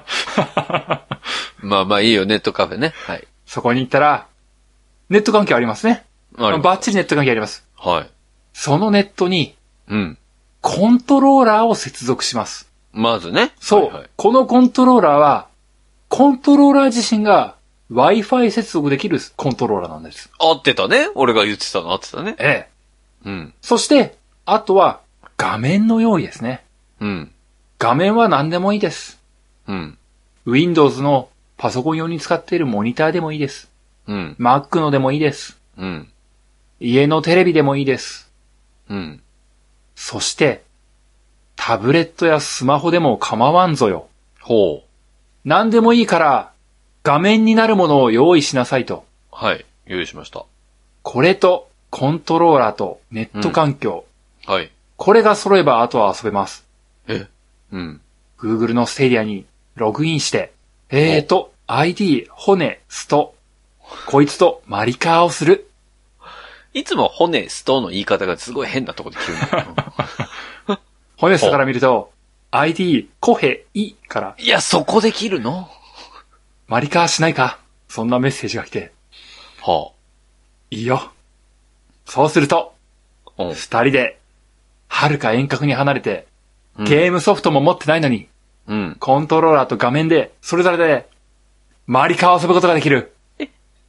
[1.62, 2.94] まあまあいいよ、ネットカフェね。
[3.08, 3.28] はい。
[3.46, 4.28] そこに行ったら、
[5.10, 6.06] ネット関係ありますね。
[6.38, 7.66] ありバッチリネット関係あります。
[7.78, 8.10] はい。
[8.54, 9.56] そのネットに、
[9.88, 10.18] うん。
[10.62, 12.70] コントローラーを接続します。
[12.94, 13.52] まずね。
[13.60, 13.84] そう。
[13.86, 15.48] はいはいこのコントローラーは、
[16.08, 17.56] コントローラー自身が
[17.92, 20.32] Wi-Fi 接続できるコントローラーなんです。
[20.40, 21.10] 合ってたね。
[21.16, 22.36] 俺が言ってたの合ってたね。
[22.40, 22.70] え
[23.26, 23.30] え。
[23.30, 23.54] うん。
[23.62, 24.16] そして、
[24.46, 25.02] あとは
[25.38, 26.64] 画面の用意ですね。
[27.00, 27.32] うん。
[27.80, 29.20] 画面は何でもいいです。
[29.68, 29.98] うん。
[30.46, 33.70] Windows のパソコン用に使っているモニターでもいいです。
[34.08, 34.36] うん。
[34.40, 35.58] Mac のでもいいです。
[35.78, 36.10] うん。
[36.86, 38.30] 家のテレビでもいいです。
[38.90, 39.22] うん。
[39.96, 40.64] そして、
[41.56, 44.10] タブレットやスマホでも構わんぞよ。
[44.42, 44.90] ほう。
[45.46, 46.52] 何でもいいから、
[47.02, 49.06] 画面になるものを用意しなさいと。
[49.32, 49.66] はい。
[49.86, 50.46] 用意しました。
[51.04, 54.04] これと、コントローラーとネット環境。
[54.46, 54.70] はい。
[54.98, 56.66] これが揃えばあとは遊べます。
[57.08, 57.28] え？
[57.72, 58.02] うん。
[58.38, 60.52] Google のステディアにログインして、
[60.90, 63.36] えーと、ID、骨、スト。
[64.08, 65.70] こいつとマリカーをする。
[66.74, 70.78] いつも骨、ストの言い方がすごい変なとこで急に。
[71.18, 72.12] 骨ストから見ると、
[72.52, 75.70] ID、コヘ、イから、いや、そこで切るの？
[76.68, 77.60] マリカーしないか？
[77.88, 78.92] そんなメッセージが来て、
[79.62, 79.92] は
[80.72, 81.12] いいよ。
[82.06, 82.74] そうすると、
[83.38, 83.44] あ。
[83.44, 83.54] うん。
[83.54, 84.20] 二人で、
[84.88, 86.28] 遥か遠隔に離れて、
[86.78, 88.28] うんゲームソフトも持ってないのに、
[88.68, 88.98] うん。
[89.00, 91.08] コントローラーと画面で、それぞれで、
[91.86, 93.16] マリカーを遊ぶことができる。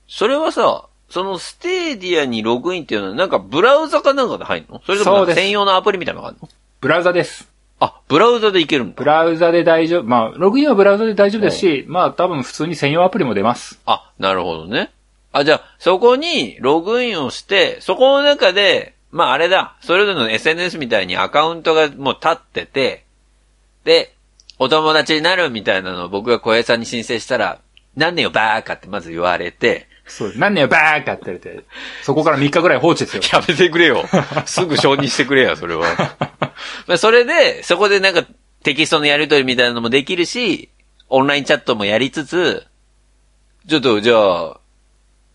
[0.07, 4.83] それはさ、その Stadia にログインっていうのはなんかブラウザかなんかで入るの？
[4.85, 6.49] それとも専用のアプリみたいなのがあるの
[6.81, 7.49] ブラウザです。
[7.79, 8.95] あ、ブラウザでいけるんだ。
[8.97, 10.03] ブラウザで大丈夫。
[10.03, 13.79] まあ、ログインはブラウザで大丈夫ですし、まあ多分普通に専用アプリも出ます。
[13.87, 14.91] あ、なるほどね。
[15.31, 23.05] あ、じゃあ、そこにログインをして、そこの中で、まああれだ、それぞれの SNS みたいにアカウントがもう立ってて、
[23.85, 24.17] で、
[24.59, 27.61] お友達になるみたいなのを僕が小平さんに申請したら、
[27.97, 30.41] なんねよバーカってまず言われて、そうです。
[30.41, 31.65] 何年よ、バーカって言われて。
[32.03, 33.23] そこから3日ぐらい放置ですよ。
[33.33, 34.05] やめてくれよ。
[34.45, 35.87] すぐ承認してくれよ、それは。
[36.87, 38.25] ま あそれで、そこでなんか
[38.63, 40.69] テキストのやり取りみたいなのもできるし、
[41.09, 42.67] オンラインチャットもやりつつ、
[43.67, 44.61] ちょっとじゃあ、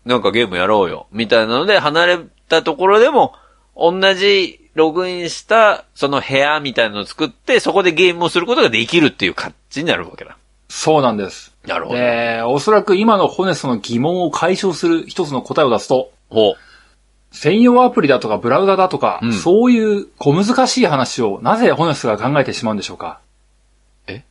[0.04, 3.34] なんかゲームやろうよ、みたいなので離れたところでも、
[3.76, 10.36] 同じログインしたその部屋みたいなのを作って、そこでゲームをすることができるっていう感じになるわけだ。
[10.68, 11.49] そうなんです。
[11.66, 11.98] なるほど。
[11.98, 16.56] で、おそらく今のホネストの疑問を解消する一つの答えを出すと、ほ
[17.32, 23.20] 専用アプリだとかブラウザだとか、うんそういう小難しい話をなぜホネスが考えてしまうんでしょうか？
[24.06, 24.24] え？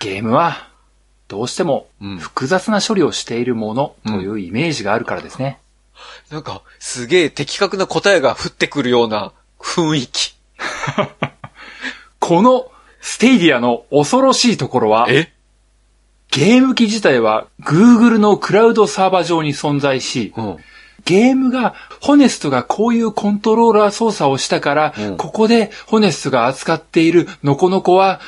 [0.00, 0.68] ゲームは、
[1.26, 5.58] どうしてもうん複雑な処理をしているものというイメージがあるからですね。
[6.30, 6.34] う。
[6.34, 10.34] なんか、すげえ的確な答えが降ってくるような雰囲気。
[12.20, 15.32] この Stadia の恐ろしいところは、え？
[16.30, 20.56] ゲーム機自体は Google のクラウドサーバー上に存在し、うん。
[21.04, 28.20] ゲームが、ホネストがこういうコントローラー操作をしたから、うんここでホネストが扱っているノコノコは、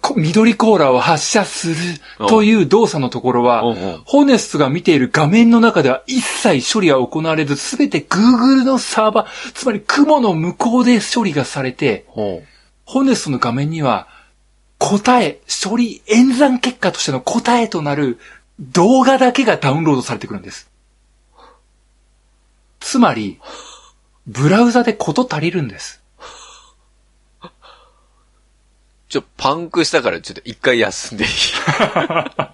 [0.00, 1.76] こ緑甲羅を発射する
[2.28, 3.62] という動作のところは、
[4.04, 12.04] ホネストが見ている画面の中では一切処理は行われず、すべて Google のサーバー、つまり雲の向こうで処理がされて。
[12.88, 14.06] ホネストの画面には、
[14.78, 18.18] 答え、処理、演算結果としての答えとなる
[18.60, 20.70] 動画だけがダウンロードされてくるんです。
[22.80, 23.40] つまり、
[24.26, 26.02] ブラウザでこと足りるんです。
[29.08, 31.30] ちょ、パンクしたからちょっと一回休んでいい？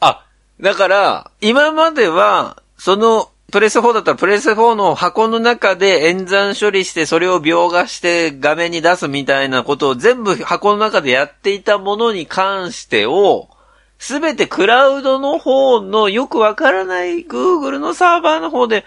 [0.00, 0.24] あ、
[0.60, 13.50] だから、今までは、その、プレス4だったらプレス4の箱の中で演算処理してそれを描画して画面に出すみたいなことを全部箱の中でやっていたものに関してを、
[13.98, 18.86] すべてクラウドの方のよくわからない Google のサーバーの方で、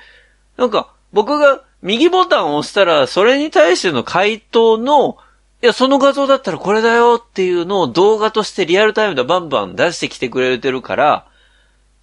[0.58, 5.20] なんか僕が右ボタンを押したらそれに対しての回答の
[5.62, 11.28] いや、その画像だったらこれだよっていうのを動画としてリアルタイムでバンバン出してきてくれてるから、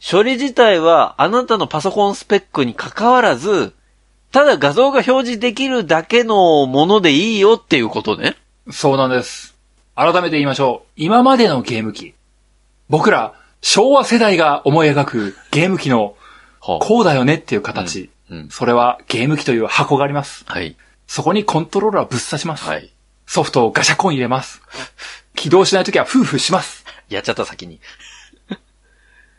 [0.05, 3.73] 処理自体はあなたのパソコンスペックに関わらず、
[4.33, 8.37] ただ画像が表示できるだけのものでいいよっていうことね。
[8.71, 9.55] そうなんです。
[9.95, 10.88] 改めて言いましょう。
[10.97, 12.15] 今までのゲーム機。
[12.88, 16.17] 僕ら、昭和世代が思い描くゲーム機の、
[16.61, 18.11] はこうだよねっていう形。
[18.31, 20.45] うんうんそれはゲーム機という箱があります。
[20.47, 20.75] はい。
[21.07, 22.65] そこにコントローラーをぶっ刺します。
[22.65, 22.91] はい。
[23.27, 24.62] ソフトをガシャコン入れます。
[25.35, 26.87] 起動しないときはフーフーします。
[27.11, 27.79] やっちゃった先に。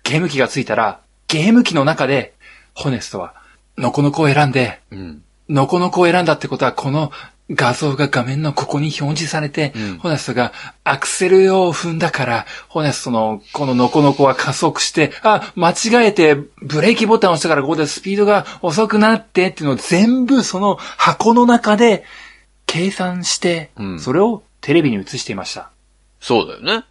[0.04, 2.34] ゲーム機がついたら、ゲーム機の中で、
[2.74, 3.34] ホネストは、
[3.78, 5.24] ノコノコを選んで、うん。
[5.50, 7.12] ノコノコを選んだってことは、この
[7.52, 22.04] 画像が画面のここに表示されて、うんホネストがアクセルを踏んだから、ホネストのこのノコノコは加速して、あ、間違えてブレーキボタンを押したからここでスピードが遅くなってっていうのを全部その箱の中で
[22.66, 25.70] 計算して、うんそれをテレビに映していました。
[26.22, 26.86] そうだよね。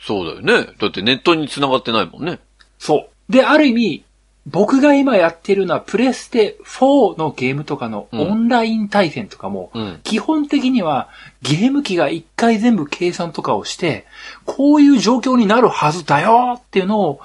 [0.00, 0.72] そうだよね。
[0.78, 2.38] だってネットに繋がってないもんね。
[2.78, 3.32] そう。
[3.32, 4.04] で、ある意味、
[4.46, 10.00] 僕が今やってるのはプレステ4のゲームとかのうんオンライン対戦とかも、うん。
[10.02, 11.08] 基本的には
[11.42, 14.06] ゲーム機が一回全部計算とかをして、
[14.46, 17.20] こういう状況になるはずだよっていうのを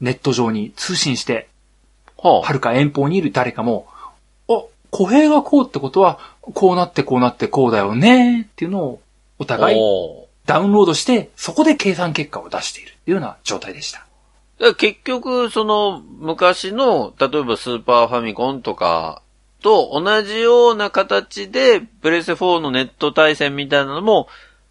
[0.00, 1.48] ネット上に通信して、
[2.18, 3.86] ははるか遠方にいる誰かも、
[4.48, 9.00] あ、小平がこうってことは、こうなってこうなってこうだよねっていうのを
[9.38, 9.46] おあ。
[9.46, 9.78] 互い
[10.50, 14.04] ダウンロードして、そこで計算結果を出しているっていうような状態でした。
[14.74, 19.22] 結局、その、昔の、例えばスーパーファミコンとか
[19.62, 24.26] と同じような形で、プレステ4のネット対戦みたいなのも、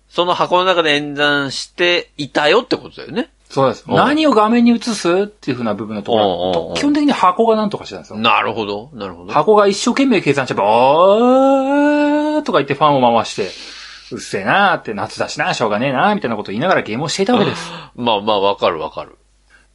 [0.10, 3.30] その箱の中で演算していたよってことだよね。
[3.50, 3.86] そうです。
[3.88, 8.20] うん何を画面に映すっていう風な部分のところ、基本的に箱が何とかしてたんですよ。
[8.20, 9.32] なるほど、なるほど。
[9.32, 13.50] 箱が一生懸命計算してば、おーとか言ってファンを回して、
[14.12, 17.70] うっせえなーって夏だしな、しょうがねえなーみたいなことを言いながらゲームをしていたわけです。
[17.96, 19.18] まあまあ、わかるわかる。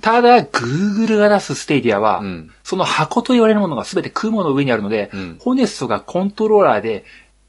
[0.02, 2.50] ただ、Google が出すステイディアは、うん。
[2.62, 7.04] その箱と言われるものが全て雲の上にあるので、うんホネストがコントローラーで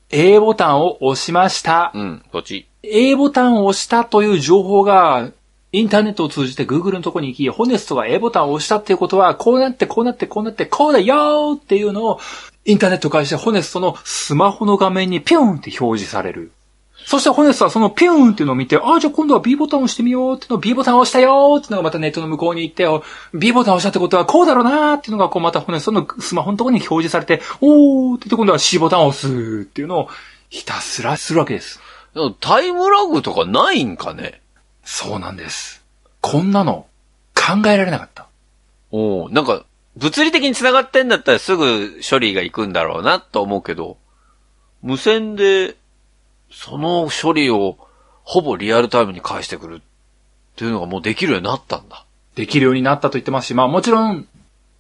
[0.09, 1.91] A ボタンを押しました。
[1.93, 2.67] うん、こっち。
[2.83, 5.31] A ボタンを押したという情報が、
[5.71, 12.19] インターネットを通じて Google のところに行き、ホネストが A ボタンを押したっていうことは、こうなってこうなってこうなってこうだよーっていうのを、
[12.63, 16.51] インターネットを介してホネストのスマホの画面にピューンって表示される。
[17.05, 22.87] そしてホネストはそのピューンっていうのを見て、ああ、じゃあ今度は B ボタンを押してみようっていうのを B ボタンを押したよーっていうのがまたネットの向こうに行って、
[23.37, 30.09] B ボタンを押したってことはこうだろうなーっていうのがこうまたホネストのスマホのところに表示されて、おーって言って今度は C ボタンを押すっていうのを
[30.49, 31.79] ひたすらするわけです。
[32.39, 34.41] タイムラグとかないんかね？
[34.83, 35.83] そうなんです。
[36.21, 36.87] こんなの
[37.35, 38.27] 考えられなかった。
[38.91, 39.65] おなんか、
[39.97, 43.97] 物理的に繋がってんだったらすぐ処理が行くんだろうなと思うけど、
[44.81, 45.75] 無線で、
[46.55, 47.77] その処理を
[48.23, 49.79] ほぼリアルタイムに返してくるっ
[50.55, 52.05] ていうのがもうできるようになったんだ。
[52.35, 54.27] できるようになったと言ってますし、まあもちろん、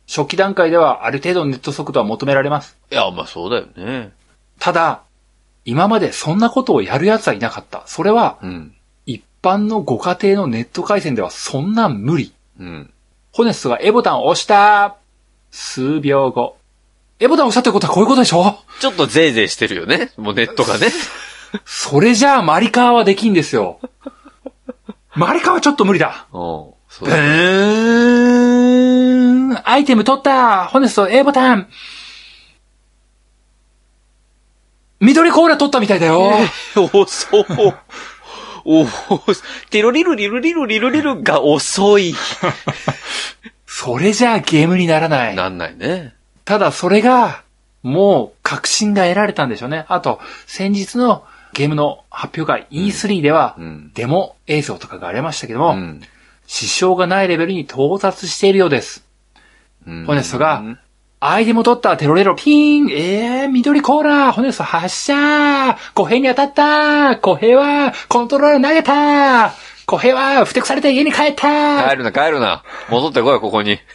[0.07, 2.77] 初期段階ではある程度のネット速度は求められます。
[2.91, 4.11] いや、まあそうだよね。
[4.59, 5.01] ただ、
[5.65, 7.83] 今までそんなことをやる奴はいなかった。
[7.87, 8.73] それは、うん。
[9.05, 12.33] 一般のご家庭のネット回線ではそんな無理。
[12.59, 12.93] うん。
[13.31, 14.95] ホネストが A ボタンを押した。
[15.51, 16.57] 数秒後。
[17.19, 18.57] A ボタンを押したってことはこういうことでしょ？
[18.79, 20.11] ちょっとゼーゼーしてるよね。
[20.17, 20.87] もうネットがね。
[21.65, 23.79] それじゃあマリカーはできんですよ。
[25.13, 26.27] マリカーはちょっと無理だ。
[26.31, 26.39] うん。
[26.89, 27.21] そうブだー
[29.53, 31.67] ンアイテム取ったホネスト A ボタン
[34.99, 36.31] 緑コーラ取ったみたいだよ
[36.93, 37.45] 遅い。
[38.67, 38.87] おお、
[39.69, 42.15] テロリルリルリルリルリルが遅い。
[43.67, 45.35] それじゃあゲームにならない。
[45.35, 46.15] なんないね。
[46.45, 47.43] ただそれが、
[47.83, 49.85] もう確信が得られたんでしょうね。
[49.87, 51.23] あと、先日の
[51.55, 53.91] ゲームの発表会 E3 では、うん。
[53.93, 56.01] デモ映像とかがありましたけども、うん。
[56.45, 59.03] 支障がないレベルに到達しているようです。
[59.87, 60.63] うんホネストが
[61.19, 69.53] アイテム取ったテロレロピーンえー、緑コーラホネスト発射小平に当たった小平はコントローラー投げた
[69.85, 72.63] 小平はふてくされて家に帰ったっ帰るな、帰るな。
[72.89, 73.79] 戻ってこい、ここに。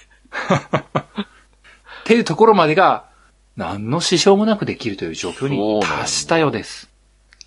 [2.05, 3.07] ていうところまでが、
[3.57, 6.90] 何の支障もなくできるという状況に達したようです。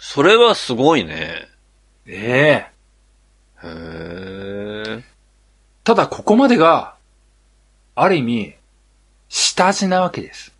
[0.06, 1.48] それはすごいね。
[2.06, 2.68] え
[3.64, 3.70] えへ
[5.00, 5.04] え。
[5.86, 6.96] ただここまでが、
[7.96, 8.54] ある意味、
[9.30, 10.52] 下地なわけです。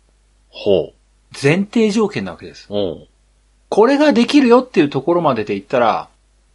[0.48, 0.94] ほ
[1.40, 2.66] 前提条件なわけです。
[2.70, 2.72] う。
[2.72, 3.06] ほ
[3.68, 6.08] これができるよっていうところまでで言ったら、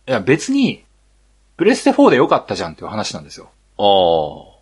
[0.07, 0.83] いや別に、
[1.57, 3.51] プレステ4でよかったじゃんっていう話なんですよ。
[3.77, 3.83] う。
[3.83, 4.57] あ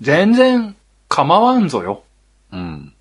[0.00, 0.74] 全然
[1.08, 2.02] 構わんぞよ。
[2.50, 2.56] あ。
[2.56, 2.94] うん。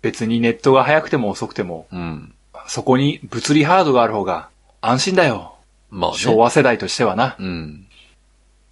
[0.00, 2.34] 別にネットが速くても遅くても、うん。
[2.68, 4.50] そこに物理ハードがある方が
[4.80, 5.56] 安心だよ。
[5.90, 6.18] まあね。
[6.18, 7.30] 昭和世代としてはな。
[7.30, 7.86] っうん。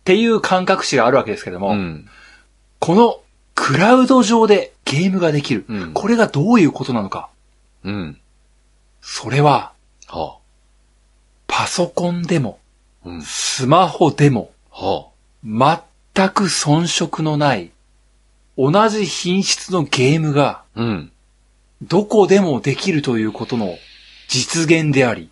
[0.04, 2.08] ていう感覚値があるわけですけれども、うん。
[2.78, 3.20] この
[3.54, 5.64] クラウド上でゲームができる。
[5.68, 7.30] うんこれがどういうことなのか。
[7.84, 8.20] うん。
[9.00, 9.72] それは、
[10.08, 10.36] は
[11.46, 12.58] パソコンでも、
[13.04, 13.08] あ。
[13.08, 13.22] うん。
[13.22, 15.06] スマホでも、は
[15.42, 17.70] 全く遜色のない、
[18.58, 20.82] 同じ品質のゲームが、あ。
[20.82, 21.12] うん。
[21.82, 23.76] どこでもできるということの
[24.28, 25.30] 実現であり、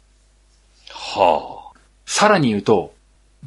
[0.90, 1.78] はあ。
[2.06, 2.94] さらに言うと、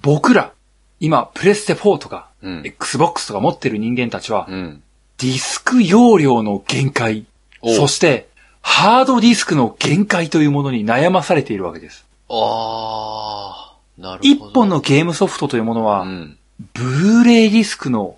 [0.01, 0.53] 僕ら、
[0.99, 2.61] 今、プレステ4とか、うん。
[2.65, 4.83] Xbox とか持ってる人間たちは、うん。
[5.17, 7.25] ディスク容量の限界、
[7.61, 8.27] おそして、
[8.61, 12.05] ハードディスクの限界というものに悩まされているわけです。
[12.29, 13.77] ああ。
[13.97, 14.51] なる一ほど。
[14.51, 16.37] 本のゲームソフトというものは、うん。
[16.73, 18.17] ブルーレイディスクの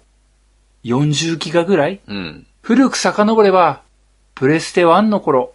[0.84, 2.46] 40ギガぐらいうん。
[2.62, 3.82] 古く遡れば、
[4.36, 5.54] プレステ1の頃、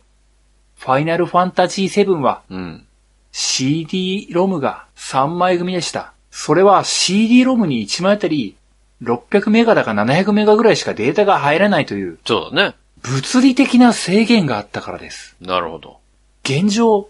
[0.79, 2.87] ファイナルファンタジー7はうん。
[3.33, 6.13] CD ロムが3枚組でした。
[6.31, 8.57] それは CD ロムに1枚あたり
[9.03, 12.77] 600メガだか700メガぐらいしかデータが入らないというそうだね。
[13.03, 15.37] 物理的な制限があったからです。
[15.41, 15.99] なるほど。
[16.43, 17.09] 現状、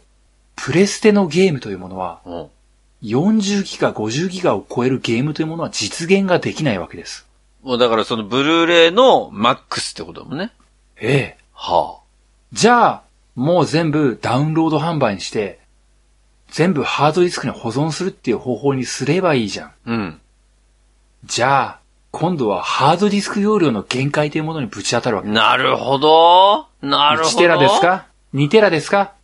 [0.57, 2.47] プレステのゲームというものはうん。
[3.03, 7.27] 40ギガ、50ギガを超えるゲームというものは実現ができないわけです。
[7.62, 10.53] もうだからそのブルーレイのマックスってことだもんね。
[10.97, 11.39] ええ。
[11.53, 12.01] は
[12.53, 13.03] じゃあ、
[13.35, 15.61] もう全部ダウンロード販売にして、
[16.49, 19.68] 全部ハードディスクに保存するっていう方法にすればいいじゃん。
[19.68, 19.72] あ。
[19.87, 20.20] うん。
[21.24, 21.80] じゃあ、
[22.12, 25.28] 今度はハードディスク容量の限界というものにぶち当たるわけ。
[25.28, 26.68] なるほど。
[26.80, 27.30] なるほど。
[27.30, 29.14] 1テラですか ?2 テラですか？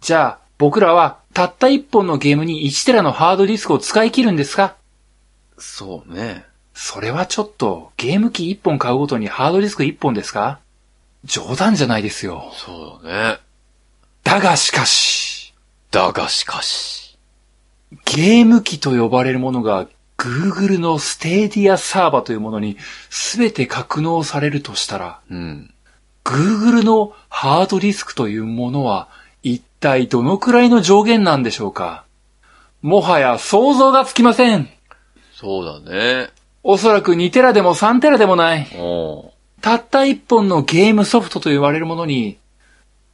[0.00, 4.76] じゃあ、僕らはたった1本のゲームに1テラのハードディスクを使い切るんですか？
[5.58, 6.44] そうね。
[6.74, 10.60] それはちょっと、ゲーム機1本買うごとにハードディスク1本ですか？
[11.24, 12.52] 冗談じゃないですよ。
[12.54, 13.38] そうだね。
[14.24, 15.54] だがしかし、
[15.90, 17.18] だがしかし。
[18.04, 22.76] ゲーム機と呼ばれるものが Google のステーディアサーバーというものに
[23.10, 25.74] 全て格納されるとしたら、うん。
[26.24, 29.08] Google のハードディスクというものは
[29.42, 32.04] 一体どのくらいの上限なんでしょうか
[32.80, 34.68] もはや想像がつきません。
[35.34, 36.30] そうだね。
[36.62, 38.68] おそらく2テラでも3テラでもない。
[39.62, 42.38] たった1本のゲームソフトと言われるものに、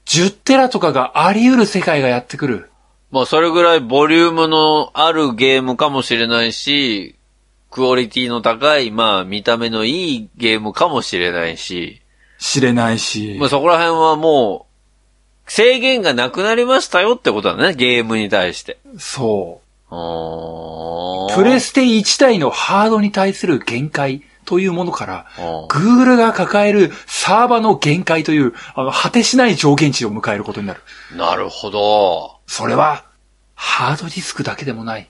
[0.06, 2.70] 10テラとかがあり得る世界がやってくる。
[3.10, 7.14] まあ、それぐらいボリュームのあるゲームかもしれないし、
[7.70, 12.00] クオリティの高い、まあ、見た目のいいゲームかもしれないし、
[12.38, 14.66] 知れないしまあ、そこら辺はも
[15.46, 18.78] う、制限がなくなりましたよってことだね、ゲームに対して。
[18.98, 21.34] そう。
[21.34, 25.26] プレステ1台のハードに対する限界というものから、
[25.68, 30.80] Google が抱えるサーバーの限界という、あの、果てしない上限値を迎えることになる。
[31.14, 32.38] なるほど。
[32.46, 33.04] それは、
[33.54, 35.08] ハードディスクだけでもない。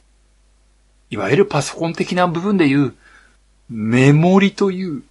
[1.11, 2.95] いわゆるパソコン的な部分でいう、
[3.70, 5.03] メモリという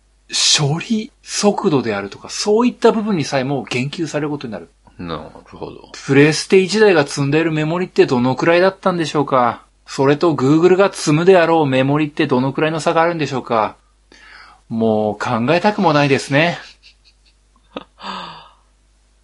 [0.59, 4.69] 処理速度であるとか、そういった部分にさえも言及されることになる。
[4.99, 5.89] なるほど。
[5.93, 9.63] プレステ1台が積んでいるメモリってどのくらいだったんでしょうか？
[9.85, 13.77] それと Google が積むであろうメモリってどのくらいの差があるんでしょうか？
[14.69, 16.57] もう考えたくもないですね。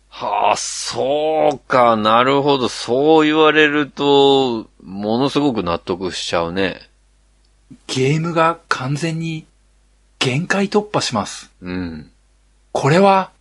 [0.10, 2.70] はあ、そうか、なるほど。
[2.70, 6.82] そう言われると、ものすごく納得しちゃうね。
[7.88, 9.46] ゲームが完全に
[10.20, 11.52] 限界突破します。
[11.62, 12.12] うん。
[12.72, 13.32] これは、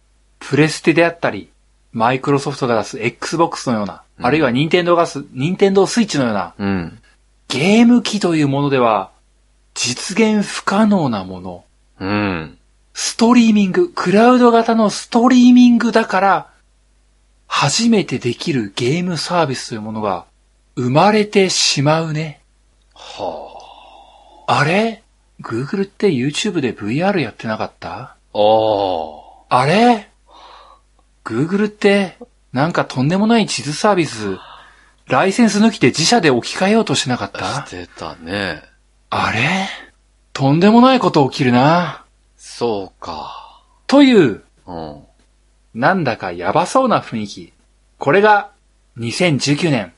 [0.40, 1.50] プレステであったり、
[1.92, 6.98] マイクロソフトが出す Xbox のような、うんあるいは任天堂が出す、任天堂スイッチのような、うん。
[7.48, 9.10] ゲーム機というものでは、
[9.74, 11.64] 実現不可能なもの。
[12.02, 12.58] うん。
[12.94, 16.48] ストリーミング、クラウド型のストリーミングだから、
[17.46, 20.24] 初めてできるゲームサービスというものが
[20.74, 22.40] 生まれてしまうね。
[22.94, 25.02] はあれ
[25.40, 27.90] ?Google って YouTube で VR やってなかった？
[27.90, 28.16] あ。
[28.34, 28.38] あ
[29.50, 29.60] あ。
[29.60, 30.08] あれ
[31.24, 32.16] ?Google って
[32.52, 34.38] なんかとんでもない地図サービス、
[35.06, 37.66] ライセンス抜きで自社で置き換えようとしなかった？
[37.66, 38.62] してたね。
[39.10, 39.68] あれ？
[40.32, 42.04] とんでもないこと起きるな。
[42.36, 43.62] そうか。
[43.86, 45.02] という、うん。
[45.74, 47.52] なんだかやばそうな雰囲気。
[47.98, 48.50] これが
[48.98, 49.92] 2019年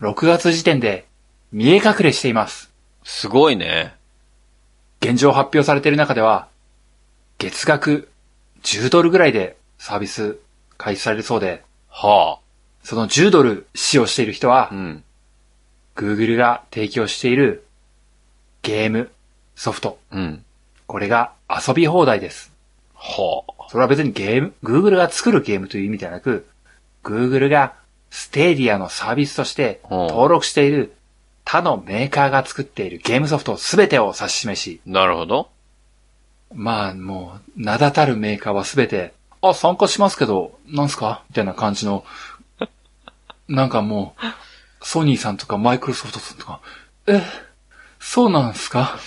[0.00, 1.06] 6月時点で
[1.52, 2.70] 見え隠れしています。
[3.04, 3.94] すごいね。
[5.00, 6.48] 現状発表されている中では、
[7.38, 8.10] 月額
[8.62, 10.38] 10ドルぐらいでサービス
[10.76, 12.40] 開始されるそうで、は
[12.82, 14.74] その10ドル使用している人はあ。
[14.74, 15.04] う、ん。
[15.96, 17.64] Google が提供している
[18.62, 19.10] ゲーム、
[19.58, 20.44] ソフト、うん。
[20.86, 22.52] これが遊び放題です。
[22.94, 23.68] はあ。
[23.70, 26.46] それは別にゲーム、Google が作るゲームという意味ではなく、
[27.02, 27.74] Google が
[28.10, 30.94] Stadia のサービスとしてうん登録している
[31.44, 35.50] 他のメーカーが作っているゲームソフトすべてを指し示し、なるほど。
[36.54, 41.24] まあもう、名だたるメーカーはすべて、あ、参加しますけど、なんすか？
[41.30, 42.04] みたいな感じの、
[43.48, 44.14] なんかも
[44.82, 46.60] う、ソニーさんとかマイクロソフトさんとか、
[47.06, 47.22] え、
[48.00, 48.98] そうなんすか？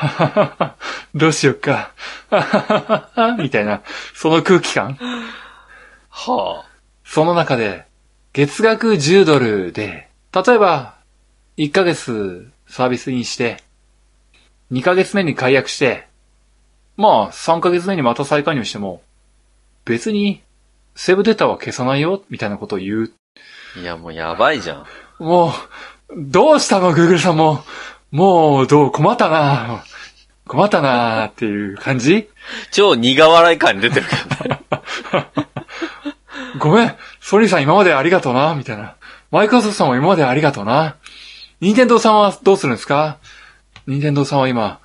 [1.14, 1.92] どうしよっか。
[3.38, 3.82] みたいな、
[4.14, 4.98] その空気感。
[6.08, 6.64] は
[7.04, 7.84] その中で、
[8.32, 10.94] 月額10ドルで、例えば、
[11.56, 13.62] 1ヶ月サービスにして、
[14.72, 16.06] 2ヶ月目に解約して、
[16.96, 19.02] まあ、3ヶ月目にまた再加入しても、
[19.84, 20.42] 別に、
[20.94, 23.12] セーブデータは消さないよ、みたいなことを言う。
[23.76, 23.80] あ。
[23.80, 24.86] いや、もうやばいじゃ
[25.18, 25.24] ん。
[25.24, 25.52] もう、
[26.16, 27.64] どうしたの、グーグルさんも。
[28.10, 29.84] もう、どう、困ったな。
[30.46, 32.28] 困ったなっていう感じ？
[32.72, 34.16] 超苦笑い感に出てるけ
[34.48, 34.60] どね。
[36.58, 38.96] ごめん、ソニーさん今までありがとうな、みたいな。
[39.30, 40.96] マイクロソフトさんも今までありがとうな。
[41.60, 43.18] ニンテンドーさんはどうするんですか？
[43.86, 44.80] ニンテンドーさんは今、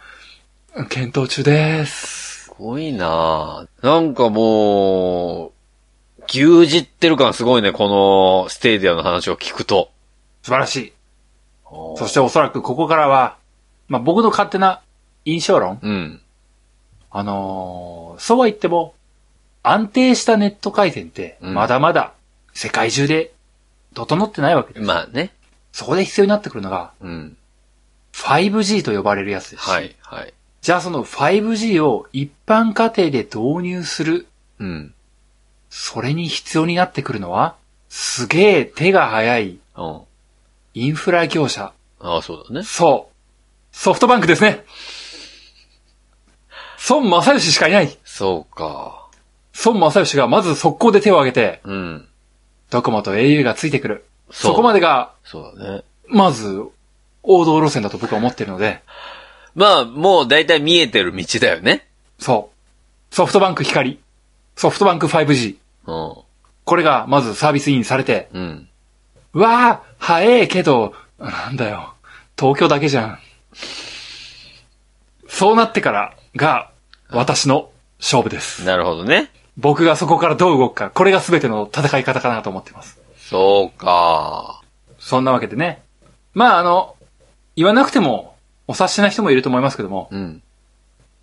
[0.89, 2.43] 検討中です。
[2.43, 5.51] すごいなぁなんかもう、
[6.28, 9.89] 牛耳ってる感すごいね、この Stadia の話を聞くと。
[10.43, 10.93] 素晴らしい。
[11.97, 13.38] そしておそらくここからは、
[13.88, 14.82] まあ僕の勝手な
[15.26, 16.21] 印象論うん。
[17.11, 18.93] あのーそうは言っても、
[19.61, 22.13] 安定したネット回線って、うんまだまだ
[22.53, 23.34] 世界中で
[23.93, 24.86] 整ってないわけです。
[24.86, 25.32] まあね。
[25.71, 27.38] そこで必要になってくるのが、うん。
[28.13, 29.69] 5G と呼ばれるやつですし。
[29.69, 30.34] はい、はい。
[30.61, 34.28] じゃあその 5G を一般家庭で導入する、
[34.59, 34.93] うん。
[35.69, 37.55] それに必要になってくるのは、
[37.89, 40.01] すげえ手が早いうん。
[40.76, 41.71] インフラ業者。
[41.99, 42.63] ああ、そうだね。
[42.63, 43.15] そう。
[43.76, 44.63] ソフトバンクですね。
[46.89, 47.97] 孫正義しかいない。
[48.03, 49.07] そうか。
[49.65, 52.07] 孫正義がまず速攻で手を挙げて、うん。
[52.69, 54.05] ドコモと au がついてくる。
[54.32, 55.84] そこまでが、そうだね。
[56.07, 56.61] まず、
[57.23, 58.82] 王道路線だと僕は思ってるので、
[59.55, 61.88] まあ、もう大体見えてる道だよね。
[62.19, 62.51] そ
[63.11, 63.15] う。
[63.15, 63.99] ソフトバンク光。
[64.57, 65.55] ソフトバンク 5G。
[65.88, 66.15] うん。
[66.65, 68.69] これがまずサービスインされて、うん。
[69.36, 71.94] うわあ、早えけど、なんだよ。
[72.40, 73.20] 東京だけじゃん。
[75.28, 76.72] そうなってからが、
[77.10, 77.70] 私の
[78.00, 78.64] 勝負です。
[78.64, 79.30] なるほどね。
[79.58, 82.98] 僕がそこからどう動くか、これが全ての戦い方かなと思ってます。
[83.18, 84.62] そうか。
[85.00, 85.84] そんなわけでね。
[86.34, 86.96] まあ、あの、
[87.58, 90.42] 言わなくても、お察しな人もいると思いますけども、うん。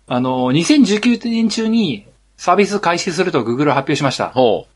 [0.05, 2.05] あの、2019年中に
[2.37, 4.29] サービス開始すると Google は発表しました。
[4.29, 4.67] ほ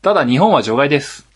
[0.00, 1.27] ただ日本は除外です。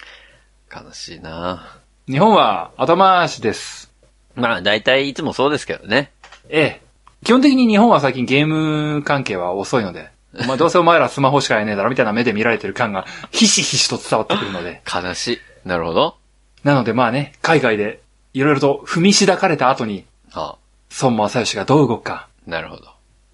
[0.81, 0.85] う。
[0.85, 1.79] 悲しいな。
[2.07, 3.93] 日本は後回しです。
[4.35, 6.13] まあ、大体いつもそうですけどね。
[6.49, 6.83] ええ。
[7.25, 14.83] 基本的に日本は最近ゲーム関係は遅いので、 お前どうせお前らスマホしかやねえだろみたいな目で見られてる感がひしひしと伝わってくるので。
[14.93, 15.39] 悲しい。
[15.65, 16.17] なるほど。
[16.65, 18.01] なのでまあね、海外で
[18.33, 20.57] いろいろと踏みしだかれた後に、は
[21.01, 22.85] 孫正義がどう動くか、あ、なるほど。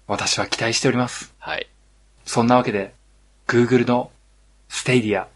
[0.07, 1.33] 私は期待しております。
[1.39, 1.67] はい。
[2.25, 2.93] そんなわけで、
[3.47, 4.11] Google の
[4.67, 5.27] ステイディア、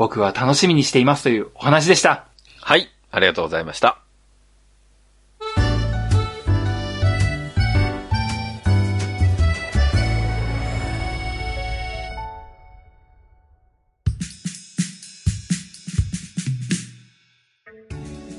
[0.00, 2.24] 僕は楽しみにしていますというお話でした。
[2.58, 2.88] はい。
[3.10, 3.98] ありがとうございました。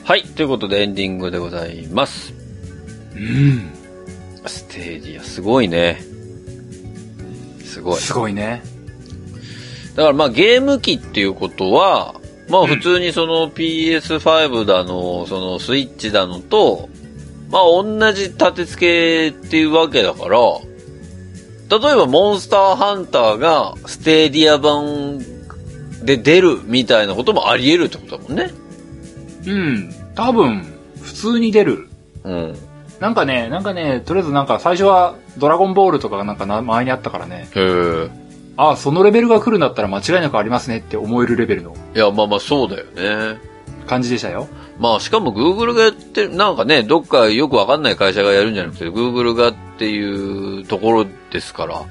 [0.03, 0.24] はい。
[0.24, 2.34] ということでエンディングでございます。
[3.16, 3.70] うん。
[4.47, 6.01] Stadia、すごいね。
[7.64, 7.99] すごい。
[7.99, 8.81] すごいね。
[9.96, 12.16] だからまあゲーム機っていうことは、
[12.50, 16.89] まあ普通にその PS5 だの、そのスイッチだのと、
[17.50, 20.38] まあ同じ立て付けっていうわけだから、
[21.72, 25.20] 例えばモンスターハンターが Stadia 版
[26.04, 28.52] で出るみたいなこともあり得るってことだもんね。
[29.46, 29.94] うん。
[30.16, 30.66] 多分、
[31.02, 31.88] 普通に出る。
[32.24, 32.58] うん。
[33.00, 38.10] なんかね、なんかね、とりあえずなんか最初はドラゴンボールとかがなんかな前にあったからね、へえ。
[38.58, 43.39] ああ、そのレベルが来るんだったら間違いなくありますねって思えるレベルのいや、まあまあそうだよね。
[43.88, 44.47] 感じでしたよ。
[44.80, 51.84] まあしかも Google がやってる、なんかね、どっかよくわかんない会社がやるんじゃなくて、Google がっていうところですから、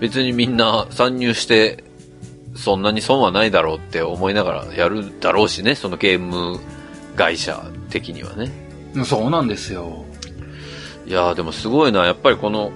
[0.00, 1.84] 別にみんな参入して、
[2.54, 6.60] そんなに損はないだろうって思いながらやるだろうしね、そのゲーム
[7.16, 8.50] 会社的にはね。
[8.94, 10.04] うんそうなんですよ。
[11.06, 12.72] いやーでもすごいな、やっぱりこの、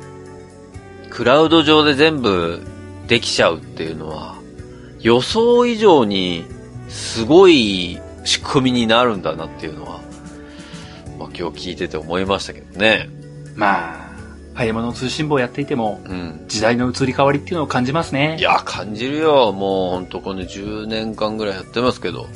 [1.10, 2.60] クラウド上で全部
[3.06, 4.36] できちゃうっていうのは、
[5.00, 6.44] 予想以上に
[6.88, 10.00] すごい仕組みになるんだなっていうのは、
[11.18, 13.08] まあ今日聞いてて思いましたけどね。
[13.54, 14.06] まあ、
[14.54, 16.44] 早物通信簿をやっていても、うん。
[16.48, 18.36] 時代の移り変わりっていうのを感じますね。
[18.38, 19.52] いや、感じるよ。
[19.52, 22.26] もうほんとこの10年間ぐらいやってますけど、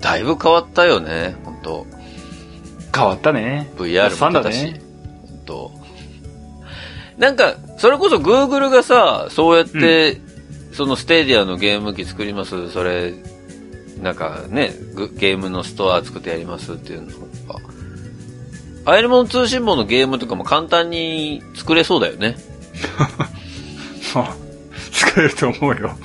[0.00, 1.86] だいぶ変わったよね、ほんと。
[2.94, 3.70] 変わったね。
[3.76, 4.64] VR も出たし。
[4.64, 4.80] ね。
[5.28, 5.72] ほんと。
[7.18, 10.20] なんか、それこそ Google がさ、そうやって、
[10.72, 13.14] その Stadia のゲーム機作ります、それ、
[14.02, 17.18] なんかね、グゲームのストア作ってやりますっていうのと
[17.52, 17.60] か。
[18.84, 22.36] アイルモン通信簿のゲームとかも簡単に作れそうだよね。
[24.92, 25.96] 作れると思うよ。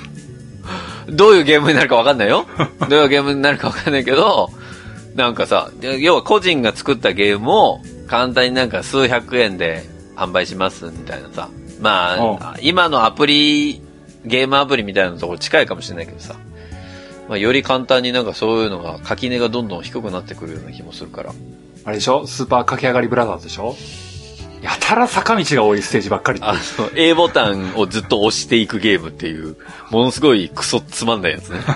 [1.07, 2.47] どういうゲームになるかわかんないよ。
[2.89, 4.49] どういうゲームになるかわかんないけど、
[5.15, 9.83] なんかさ、要は個人が作ったゲームを簡単になんか数百円で
[10.25, 11.49] 販売しますみたいなさ。
[11.79, 12.15] ま
[12.53, 13.81] あ、今のアプリ、
[14.25, 16.35] ゲームアプリみたいなところ近いかもしれないけどさ。
[17.27, 21.33] まあ、より簡単になんかそういうのが、垣根がどんどん低くなってくるような気もするから。
[21.85, 22.27] あれでしょ？
[22.27, 23.75] スーパー駆け上がりブラザーズでしょ？
[24.61, 26.59] やたら坂道が多いステージばっかりっあの、
[26.95, 29.57] A ボタンをずっと押していくゲームっていう、
[29.89, 31.61] ものすごいクソつまんないやつね。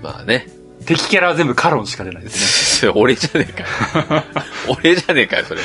[0.00, 0.46] まあね。
[0.86, 2.57] 敵キャラは全部カロンしか出ないですね。
[2.94, 4.24] 俺じゃねえかよ。
[4.82, 5.60] 俺じゃねえかよ、それ。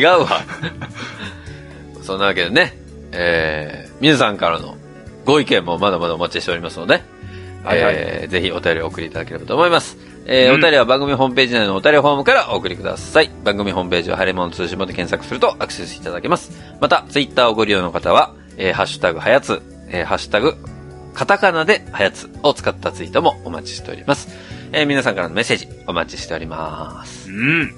[0.00, 0.42] 違うわ。
[2.02, 2.78] そんなわけでね、
[3.12, 4.76] えー、皆さんからの
[5.24, 7.02] ご意見もまだまだお待ちしておりますので、
[7.64, 9.98] はいはいえーぜひお便りをお送りいただければと思います。
[10.26, 13.30] えーうんお便りは番組ホームページ内のお便りフォームからお送りください。
[13.44, 16.50] 番組ホームページはハレモン通信簿で検索するとアクセスいただけます。
[16.80, 20.56] また、ツイッターをご利用の方は、えーハッシュタグはやつ、えーハッシュタグ、
[21.14, 24.28] カタカナではやつを使ったツイートもお待ちしております。
[24.72, 27.30] えー皆さんからのメッセージお待ちしております。
[27.30, 27.72] うん。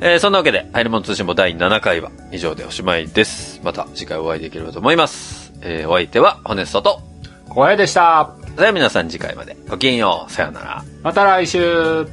[0.00, 3.60] えーそんなわけで、ハイレモン通信簿第7回は以上でおしまいです。
[3.64, 5.52] また次回お会いできればと思います。
[5.62, 7.00] えーお相手は、ホネストと、
[7.48, 8.34] 小屋でした。
[8.42, 10.32] それでは皆さん次回までごきげんよう。
[10.32, 10.84] さようなら。
[11.02, 12.06] また来週。